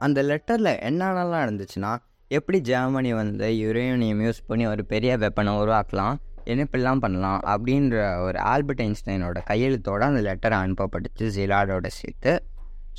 அந்த 0.06 0.20
லெட்டரில் 0.30 0.74
என்னென்னலாம் 0.90 1.44
இருந்துச்சுன்னா 1.48 1.92
எப்படி 2.36 2.58
ஜெர்மனி 2.68 3.10
வந்து 3.22 3.48
யுரேனியம் 3.62 4.22
யூஸ் 4.26 4.46
பண்ணி 4.50 4.66
ஒரு 4.74 4.84
பெரிய 4.92 5.12
வெப்பனை 5.24 5.54
உருவாக்கலாம் 5.62 6.16
என்ன 6.52 6.66
இப்படிலாம் 6.68 7.02
பண்ணலாம் 7.06 7.42
அப்படின்ற 7.54 7.96
ஒரு 8.28 8.38
ஆல்பர்ட் 8.52 8.84
ஐன்ஸ்டைனோட 8.86 9.40
கையெழுத்தோடு 9.50 10.06
அந்த 10.10 10.22
லெட்டர் 10.28 10.56
அனுப்பப்பட்டுச்சு 10.60 11.26
ஜிலாடோட 11.38 11.88
சேர்த்து. 11.98 12.34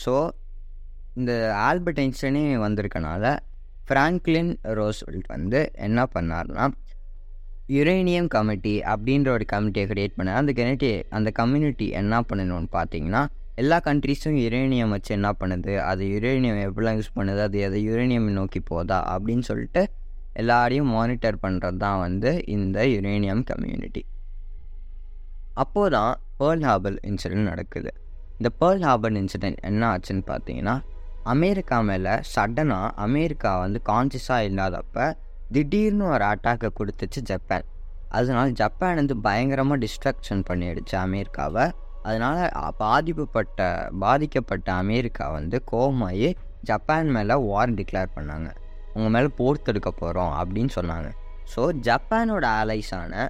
ஸோ 0.02 0.12
இந்த 1.20 1.32
ஆல்பர்ட் 1.68 2.00
ஐன்ஸ்டைனே 2.04 2.42
வந்திருக்கனால 2.66 3.24
ஃப்ராங்க்லின் 3.88 4.52
ரோஸ்வெல்ட் 4.80 5.28
வந்து 5.36 5.60
என்ன 5.86 6.06
பண்ணார்னா 6.14 6.66
யுரேனியம் 7.76 8.30
கமிட்டி 8.36 8.74
அப்படின்ற 8.92 9.28
ஒரு 9.36 9.44
கமிட்டியை 9.52 9.86
க்ரியேட் 9.92 10.16
பண்ணார். 10.18 10.40
அந்த 10.42 10.52
கமிட்டி 10.60 10.90
அந்த 11.18 11.28
கம்யூனிட்டி 11.40 11.88
என்ன 12.00 12.20
பண்ணணும்னு 12.30 12.70
பார்த்தீங்கன்னா 12.78 13.22
எல்லா 13.60 13.76
கண்ட்ரீஸும் 13.88 14.36
யுரேனியம் 14.42 14.92
வச்சு 14.94 15.10
என்ன 15.16 15.28
பண்ணுது? 15.40 15.72
அது 15.90 16.02
யுரேனியம் 16.14 16.60
எப்படிலாம் 16.66 16.98
யூஸ் 16.98 17.16
பண்ணுது? 17.18 17.40
அது 17.48 17.58
எதை 17.66 17.80
யுரேனியம் 17.88 18.28
நோக்கி 18.38 18.60
போதா 18.70 18.98
அப்படின்னு 19.14 19.44
சொல்லிட்டு 19.50 19.82
எல்லாரையும் 20.42 20.90
மானிட்டர் 20.96 21.38
பண்ணுறது 21.42 21.78
தான் 21.84 21.98
வந்து 22.04 22.30
இந்த 22.56 22.84
யுரேனியம் 22.94 23.42
கம்யூனிட்டி 23.50 24.02
அப்போது 25.62 25.92
தான் 25.96 26.12
பேர்ல் 26.38 26.64
ஹார்பர் 26.68 26.96
இன்சிடென்ட் 27.08 27.48
நடக்குது. 27.52 27.90
இந்த 28.38 28.48
பேர்ல் 28.60 28.84
ஹார்பர் 28.86 29.16
இன்சிடென்ட் 29.22 29.60
என்ன 29.70 29.82
ஆச்சுன்னு 29.92 30.24
பார்த்தீங்கன்னா 30.30 30.76
அமெரிக்கா 31.32 31.76
மேலே 31.88 32.14
சடனாக 32.34 32.88
அமெரிக்கா 33.06 33.50
வந்து 33.64 33.80
கான்சியஸாக 33.90 34.48
இல்லாதப்ப 34.48 35.10
திடீர்னு 35.54 36.04
ஒரு 36.14 36.24
அட்டாக்கை 36.32 36.68
கொடுத்துச்சு 36.78 37.20
ஜப்பான். 37.30 37.66
அதனால் 38.18 38.50
ஜப்பான் 38.60 38.98
வந்து 39.00 39.16
பயங்கரமாக 39.26 39.78
டிஸ்ட்ரக்ஷன் 39.84 40.42
பண்ணிடுச்சு 40.48 40.96
அமெரிக்காவை. 41.06 41.66
அதனால் 42.02 42.72
பாதிப்புப்பட்ட 42.84 43.60
பாதிக்கப்பட்ட 44.04 44.68
அமெரிக்கா 44.82 45.26
வந்து 45.38 45.58
கோமாயி 45.72 46.30
ஜப்பான் 46.70 47.12
மேலே 47.16 47.34
வார் 47.50 47.76
டிக்ளேர் 47.78 48.10
பண்ணாங்க. 48.16 48.48
உங்கள் 48.94 49.12
மேலே 49.14 49.28
போர் 49.38 49.64
தடுக்க 49.66 49.90
போகிறோம் 49.90 50.32
அப்படின்னு 50.40 50.72
சொன்னாங்க. 50.78 51.08
ஸோ 51.52 51.62
ஜப்பானோட 51.88 52.44
ஆலைஸான 52.62 53.28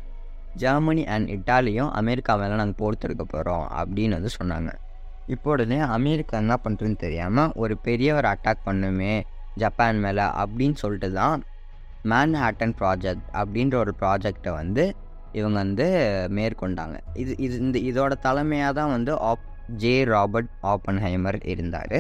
ஜெர்மனி 0.63 1.05
அண்ட் 1.15 1.29
இட்டாலியும் 1.35 1.93
அமெரிக்கா 2.01 2.35
மேலே 2.41 2.57
நாங்கள் 2.61 2.81
போர் 2.81 3.01
தடுக்க 3.03 3.25
போகிறோம் 3.25 3.67
அப்படின்னு 3.81 4.17
வந்து 4.19 4.33
சொன்னாங்க. 4.41 4.73
இப்போ 5.35 5.51
அமெரிக்கா 5.99 6.37
என்ன 6.45 6.57
பண்ணுறதுன்னு 6.65 6.99
தெரியாமல் 7.05 7.53
ஒரு 7.63 7.75
பெரிய 7.87 8.15
ஒரு 8.15 8.29
அட்டாக் 8.35 8.67
பண்ணுமே 8.69 9.15
ஜப்பான் 9.63 10.03
மேலே 10.05 10.27
அப்படின்னு 10.43 10.77
சொல்லிட்டு 10.83 11.11
தான் 11.13 11.43
மேன்ஹாட்டன் 12.11 12.75
ப்ராஜெக்ட் 12.81 13.27
அப்படின்ற 13.41 13.75
ஒரு 13.85 13.93
ப்ராஜெக்டை 14.01 14.53
வந்து 14.61 14.85
இவங்க 15.39 15.57
வந்து 15.65 15.87
மேற்கொண்டாங்க. 16.39 16.97
இது 17.23 17.33
இது 17.47 17.55
இந்த 17.67 17.79
இதோட 17.91 18.13
தலைமையாக 18.27 18.73
தான் 18.81 18.93
வந்து 18.97 19.13
ஆப் 19.31 19.47
ஜே 19.83 19.95
ராபர்ட் 20.15 20.51
ஆப்பன்ஹைமர் 20.73 21.39
இருந்தார். 21.53 21.99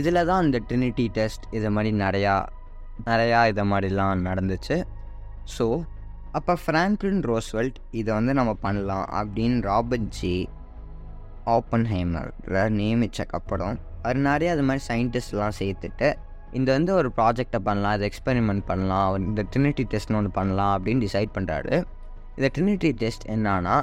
இதில் 0.00 0.26
தான் 0.30 0.42
இந்த 0.46 0.58
ட்ரினிட்டி 0.68 1.06
டெஸ்ட் 1.18 1.44
இது 1.56 1.70
மாதிரி 1.76 1.90
நிறையா 2.04 2.34
நிறையா 3.08 3.40
இதை 3.52 3.64
மாதிரிலாம் 3.72 4.26
நடந்துச்சு. 4.28 4.76
ஸோ 5.56 5.66
அப்போ 6.38 6.52
ஃப்ராங்க்லின் 6.64 7.22
ரோஸ்வெல்ட் 7.30 7.78
இதை 8.00 8.10
வந்து 8.18 8.32
நம்ம 8.38 8.52
பண்ணலாம் 8.66 9.06
அப்படின்னு 9.20 9.58
ராபர்ட் 9.70 10.10
ஜே 10.18 10.34
ஆப்பன்ஹைமரை 11.56 12.62
நியமித்தக்கப்புறம் 12.78 13.76
அவர் 14.04 14.20
நிறைய 14.28 14.52
அது 14.54 14.62
மாதிரி 14.68 14.82
சயின்டிஸ்ட்லாம் 14.90 15.56
சேர்த்துட்டு 15.60 16.08
இந்த 16.58 16.68
வந்து 16.76 16.92
ஒரு 17.00 17.08
ப்ராஜெக்டை 17.18 17.60
பண்ணலாம் 17.68 17.94
இதை 17.96 18.06
எக்ஸ்பெரிமெண்ட் 18.10 18.64
பண்ணலாம் 18.70 19.26
இந்த 19.28 19.42
ட்ரினிட்டி 19.52 19.84
டெஸ்ட்னு 19.92 20.18
ஒன்று 20.20 20.32
பண்ணலாம் 20.38 20.72
அப்படின்னு 20.76 21.04
டிசைட் 21.06 21.34
பண்ணுறாரு 21.36 21.76
இந்த 22.36 22.48
ட்ரினிட்டி 22.56 22.90
டெஸ்ட் 23.00 23.24
என்னன்னா 23.34 23.74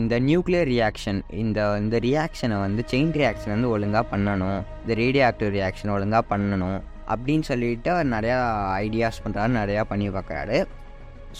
இந்த 0.00 0.14
நியூக்ளியர் 0.26 0.68
ரியாக்ஷன் 0.72 1.20
இந்த 1.42 1.60
இந்த 1.82 1.96
ரியாக்ஷனை 2.06 2.56
வந்து 2.64 2.82
செயின் 2.90 3.14
ரியாக்ஷன் 3.20 3.52
வந்து 3.54 3.70
ஒழுங்காக 3.74 4.04
பண்ணணும். 4.12 4.60
இந்த 4.82 4.94
ரேடியோ 5.00 5.24
ஆக்டிவ் 5.28 5.50
ரியாக்ஷன் 5.56 5.92
ஒழுங்காக 5.96 6.24
பண்ணணும். 6.32 6.78
அப்படின்னு 7.12 7.46
சொல்லிட்டு 7.50 7.90
அவர் 7.94 8.12
நிறையா 8.16 8.36
ஐடியாஸ் 8.84 9.22
பண்ணுறாரு 9.24 9.52
நிறையா 9.60 9.82
பண்ணி 9.90 10.06
பார்க்குறாரு. 10.18 10.58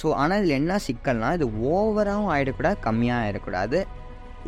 ஸோ 0.01 0.07
ஆனால் 0.23 0.41
இதில் 0.41 0.59
என்ன 0.61 0.75
சிக்கல்னா 0.87 1.31
இது 1.39 1.47
ஓவராகவும் 1.75 2.33
ஆகிடக்கூடாது 2.35 2.79
கம்மியாக 2.89 3.23
ஆகிடக்கூடாது 3.25 3.79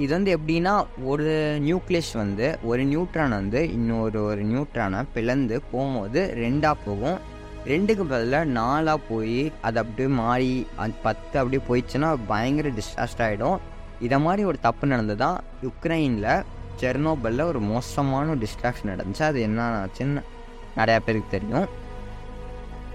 இது 0.02 0.10
வந்து 0.16 0.30
எப்படின்னா 0.36 0.74
ஒரு 1.12 1.30
நியூக்ளியஸ் 1.68 2.12
வந்து 2.22 2.48
ஒரு 2.70 2.82
நியூட்ரான் 2.92 3.38
வந்து 3.40 3.60
இன்னொரு 3.76 4.18
ஒரு 4.30 4.42
நியூட்ரானை 4.52 5.00
பிளந்து 5.14 5.56
போகும்போது 5.72 6.20
ரெண்டாக 6.44 6.76
போகும். 6.86 7.18
ரெண்டுக்கு 7.70 8.04
பதிலாக 8.10 8.46
நாலாக 8.58 8.98
போய் 9.08 9.40
அது 9.66 9.78
அப்படியே 9.82 10.08
மாறி 10.18 10.52
அந்த 10.82 10.94
பத்து 11.06 11.34
அப்படியே 11.40 11.60
போயிடுச்சுன்னா 11.68 12.10
பயங்கர 12.30 12.68
டிஸ்டாஸ்ட் 12.78 13.22
ஆகிடும் 13.24 13.58
இதை 14.06 14.18
மாதிரி 14.26 14.42
ஒரு 14.50 14.58
தப்பு 14.66 14.84
நடந்தது? 14.92 15.20
தான் 15.24 15.38
யுக்ரைனில் 15.66 16.28
செர்னோபலில் 16.80 17.48
ஒரு 17.50 17.60
மோசமான 17.72 18.36
டிஸ்ட்ராக்ஷன் 18.42 18.90
நடந்துச்சு. 18.92 19.24
அது 19.30 19.38
என்ன 19.48 19.66
ஆச்சுன்னு 19.80 20.22
நிறையா 20.78 21.00
பேருக்கு 21.06 21.34
தெரியும். 21.36 21.66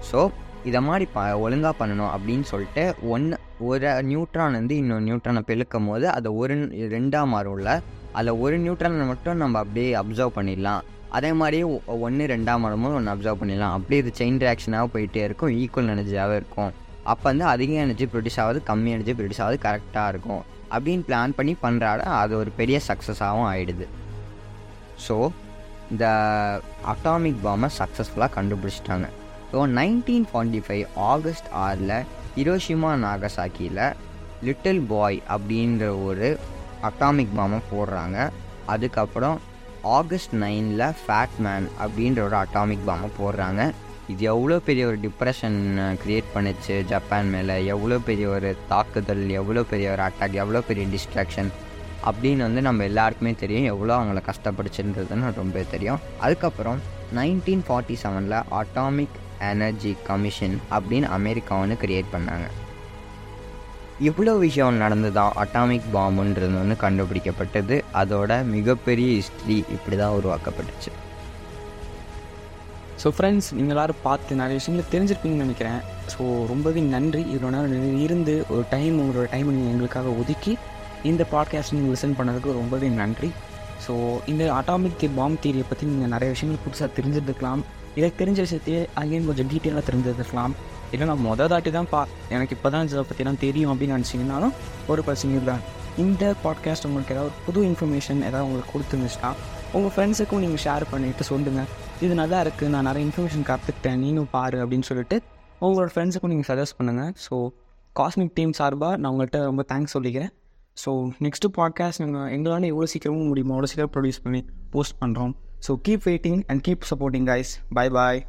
ஸோ 0.08 0.20
இதை 0.68 0.80
மாதிரி 0.88 1.06
ப 1.16 1.26
ஒழுங்காக 1.44 1.74
பண்ணணும் 1.80 2.12
அப்படின்னு 2.14 2.46
சொல்லிட்டு 2.52 2.84
ஒன்று 3.14 3.36
ஒரு 3.68 3.90
நியூட்ரான் 4.10 4.58
வந்து 4.60 4.76
இன்னொரு 4.82 5.04
நியூட்ரானை 5.08 5.42
பெருக்கும் 5.50 5.88
போது 5.90 6.06
அதை 6.16 6.30
ஒரு 6.42 6.54
ரெண்டாக 6.96 7.32
மாறும்ல 7.34 7.72
அதில் 8.18 8.40
ஒரு 8.44 8.56
நியூட்ரானை 8.64 9.06
மட்டும் 9.12 9.40
நம்ம 9.42 9.58
அப்படியே 9.64 9.90
அப்சர்வ் 10.00 10.36
பண்ணிடலாம். 10.38 10.82
அதே 11.16 11.30
மாதிரியே 11.40 11.64
ஒன்று 12.04 12.24
ரெண்டாம் 12.34 12.62
மாறும்போது 12.64 12.96
ஒன்று 12.98 13.12
அப்சர்வ் 13.12 13.40
பண்ணிடலாம். 13.40 13.74
அப்படியே 13.76 14.00
இது 14.02 14.10
செயின் 14.20 14.40
ரியாக்ஷனாக 14.44 14.86
போயிட்டே 14.94 15.22
இருக்கும். 15.28 15.52
ஈக்குவல் 15.60 15.92
எனர்ஜியாகவே 15.94 16.36
இருக்கும். 16.40 16.72
அப்போ 17.12 17.26
வந்து 17.30 17.44
அதிக 17.52 17.72
எனர்ஜி 17.84 18.06
ப்ரொடியூஸ் 18.12 18.38
ஆகுது 18.44 18.60
கம்மி 18.70 18.90
எனர்ஜி 18.96 19.14
ப்ரொடியூஸ் 19.18 19.42
ஆகுது 19.44 19.58
கரெக்டாக 19.66 20.12
இருக்கும். 20.12 20.42
அப்படின்னு 20.74 21.04
பிளான் 21.08 21.34
பண்ணி 21.38 21.54
பண்ணுறாட 21.64 22.02
அது 22.20 22.32
ஒரு 22.42 22.50
பெரிய 22.60 22.76
சக்ஸஸாகவும் 22.88 23.48
ஆகிடுது 23.52 23.86
ஸோ 25.06 25.16
இந்த 25.92 26.06
அட்டாமிக் 26.92 27.40
பாமை 27.46 27.68
சக்ஸஸ்ஃபுல்லாக 27.78 28.32
கண்டுபிடிச்சிட்டாங்க. 28.38 29.06
So 29.50 29.58
nineteen 29.78 30.26
forty 30.30 30.60
five 30.66 30.84
August 31.12 31.48
ஆறில் 31.64 31.96
ஹிரோஷிமா 32.36 32.92
நாகசாக்கியில் 33.06 33.82
லிட்டில் 34.46 34.82
பாய் 34.92 35.18
அப்படின்ற 35.34 35.84
ஒரு 36.06 36.28
அட்டாமிக் 36.88 37.36
பாமை 37.38 37.60
போடுறாங்க. 37.72 38.16
அதுக்கப்புறம் 38.72 39.36
ஆகஸ்ட் 39.96 40.34
நைனில் 40.42 40.84
ஃபேட் 41.00 41.38
மேன் 41.46 41.66
அப்படின்ற 41.84 42.20
ஒரு 42.28 42.36
அட்டாமிக் 42.42 42.86
பாம்பை 42.88 43.10
போடுறாங்க. 43.20 43.62
இது 44.12 44.22
எவ்வளோ 44.32 44.56
பெரிய 44.68 44.86
ஒரு 44.86 44.98
டிப்ரெஷன் 45.04 45.58
க்ரியேட் 46.02 46.32
பண்ணுச்சு 46.34 46.74
ஜப்பான் 46.92 47.30
மேலே? 47.34 47.54
எவ்வளோ 47.74 47.98
பெரிய 48.08 48.28
ஒரு 48.28 48.50
தாக்குதல் 48.72 49.22
எவ்வளோ 49.40 49.62
பெரிய 49.70 49.90
ஒரு 49.94 50.02
அட்டாக் 50.08 50.40
எவ்வளோ 50.42 50.60
பெரிய 50.68 50.86
டிஸ்ட்ராக்ஷன் 50.94 51.50
அப்படின்னு 52.08 52.46
வந்து 52.46 52.62
நம்ம 52.68 52.84
எல்லாருக்குமே 52.90 53.32
தெரியும். 53.42 53.68
எவ்வளோ 53.74 53.94
அவங்கள 53.98 54.22
கஷ்டப்படுச்சுன்றதுன்னு 54.30 55.34
ரொம்ப 55.42 55.62
தெரியும். 55.74 56.02
அதுக்கப்புறம் 56.26 56.80
நைன்டீன் 57.18 57.64
ஃபார்ட்டி 57.68 57.96
செவனில் 58.02 58.38
அட்டாமிக் 58.60 59.16
எனர்ஜி 59.52 59.94
கமிஷன் 60.10 60.58
அப்படின்னு 60.70 61.08
அமெரிக்கா 61.18 61.58
ஒன்று 61.62 61.82
க்ரியேட் 61.84 62.12
பண்ணாங்க. 62.12 62.46
இவ்வளோ 64.00 64.38
விஷயம் 64.38 64.80
நடந்துதான் 64.80 65.32
அட்டாமிக் 65.42 65.88
பாம்புன்றது 65.94 66.56
ஒன்று 66.60 66.76
கண்டுபிடிக்கப்பட்டது. 66.84 67.82
அதோட 68.00 68.44
மிகப்பெரிய 68.44 69.08
ஹிஸ்ட்ரி 69.14 69.64
இப்படி 69.76 69.96
தான் 69.96 70.14
உருவாக்கப்பட்டுச்சு. 70.18 70.90
ஸோ 73.02 73.10
ஃப்ரெண்ட்ஸ் 73.16 73.48
நீங்கள் 73.56 73.74
எல்லோரும் 73.74 74.02
பார்த்து 74.02 74.34
நிறைய 74.34 74.56
விஷயங்களை 74.60 74.84
தெரிஞ்சிருப்பீங்கன்னு 74.94 75.46
நினைக்கிறேன். 75.46 75.80
ஸோ 76.12 76.46
ரொம்பவே 76.52 76.80
நன்றி. 76.80 77.22
இவ்வளோ 77.34 77.50
நேரம் 77.54 78.00
இருந்து 78.06 78.44
ஒரு 78.48 78.64
டைம் 78.70 78.94
உங்களோட 79.02 79.26
டைம் 79.30 79.54
நீங்கள் 79.54 79.72
எங்களுக்காக 79.72 80.08
ஒதுக்கி 80.08 80.58
இந்த 81.02 81.26
பாட்காஸ்ட் 81.32 81.74
நீங்கள் 81.76 81.94
லிசன் 81.94 82.16
பண்ணதுக்கு 82.18 82.58
ரொம்பவே 82.60 82.88
நன்றி. 82.88 83.30
ஸோ 83.86 83.94
இந்த 84.26 84.44
அட்டாமிக் 84.58 85.06
பாம் 85.16 85.40
தியரியை 85.44 85.64
பற்றி 85.68 85.86
நீங்கள் 85.86 86.12
நிறைய 86.16 86.30
விஷயங்கள் 86.34 86.64
புதுசாக 86.66 86.90
தெரிஞ்சிருந்துக்கலாம் 86.98 87.62
இதை 87.94 88.12
தெரிஞ்ச 88.20 88.38
விஷயத்தையே 88.46 88.86
அங்கேயும் 88.94 89.26
கொஞ்சம் 89.26 89.50
டீட்டெயிலாக 89.50 89.84
தெரிஞ்சிருக்கலாம் 89.88 90.54
இல்லை 90.94 91.06
நான் 91.06 91.24
மொதல் 91.26 91.46
தாட்டி 91.46 91.70
தான் 91.70 91.88
பா 91.88 92.00
எனக்கு 92.28 92.56
இப்போ 92.56 92.70
தான் 92.70 92.86
இதை 92.86 93.04
பற்றிலாம் 93.10 93.38
தெரியும் 93.38 93.72
அப்படின்னு 93.72 93.96
நினச்சிங்கனாலும் 93.96 94.54
ஒரு 94.88 95.02
பிரச்சனையும் 95.02 95.44
தான் 95.44 95.62
இந்த 95.96 96.34
பாட்காஸ்ட் 96.44 96.86
உங்களுக்கு 96.86 97.14
ஏதாவது 97.14 97.32
புது 97.46 97.60
இன்ஃபர்மேஷன் 97.62 98.22
ஏதாவது 98.22 98.46
உங்களுக்கு 98.46 98.72
கொடுத்துருந்துச்சுன்னா 98.74 99.30
உங்கள் 99.72 99.92
ஃப்ரெண்ட்ஸுக்கும் 99.94 100.38
நீங்கள் 100.38 100.62
ஷேர் 100.64 100.84
பண்ணிவிட்டு 100.92 101.20
சொல்லுங்கள் 101.20 101.68
இது 102.00 102.14
நல்லா 102.14 102.40
இருக்குது 102.44 102.68
நான் 102.68 102.84
நிறைய 102.84 103.06
இன்ஃபர்மேஷன் 103.06 103.46
கற்றுக்கிட்டேன் 103.48 103.96
நீங்களும் 103.96 104.30
பாரு 104.30 104.58
அப்படின்னு 104.62 104.82
சொல்லிட்டு 104.82 105.16
உங்களோட 105.60 105.88
ஃப்ரெண்ட்ஸுக்கும் 105.94 106.28
நீங்கள் 106.28 106.48
சஜஸ்ட் 106.48 106.78
பண்ணுங்கள் 106.78 107.12
ஸோ 107.28 107.36
காஸ்மிக் 107.96 108.34
டீம் 108.34 108.52
சார்பாக 108.52 108.96
நான் 108.96 109.12
உங்கள்கிட்ட 109.12 109.40
ரொம்ப 109.44 109.64
தேங்க்ஸ் 109.72 109.96
சொல்லிக்கிறேன். 109.96 110.32
ஸோ 110.76 110.90
நெக்ஸ்ட்டு 111.22 111.50
பாட்காஸ்ட் 111.56 112.00
நாங்கள் 112.00 112.30
எங்களால் 112.32 112.62
எவ்வளோ 112.62 112.86
சீக்கிரமும் 112.92 113.26
முடியுமோ 113.26 113.54
அவ்வளோ 113.54 113.64
சீக்கிரம் 113.64 113.92
ப்ரொடியூஸ் 113.96 114.22
பண்ணி 114.22 114.40
போஸ்ட் 114.70 114.96
பண்ணுறோம் 115.00 115.32
so 115.68 115.74
keep 115.88 116.04
waiting 116.04 116.40
and 116.46 116.62
keep 116.68 116.88
supporting 116.90 117.28
guys 117.28 117.52
bye 117.74 117.88
bye 117.88 118.20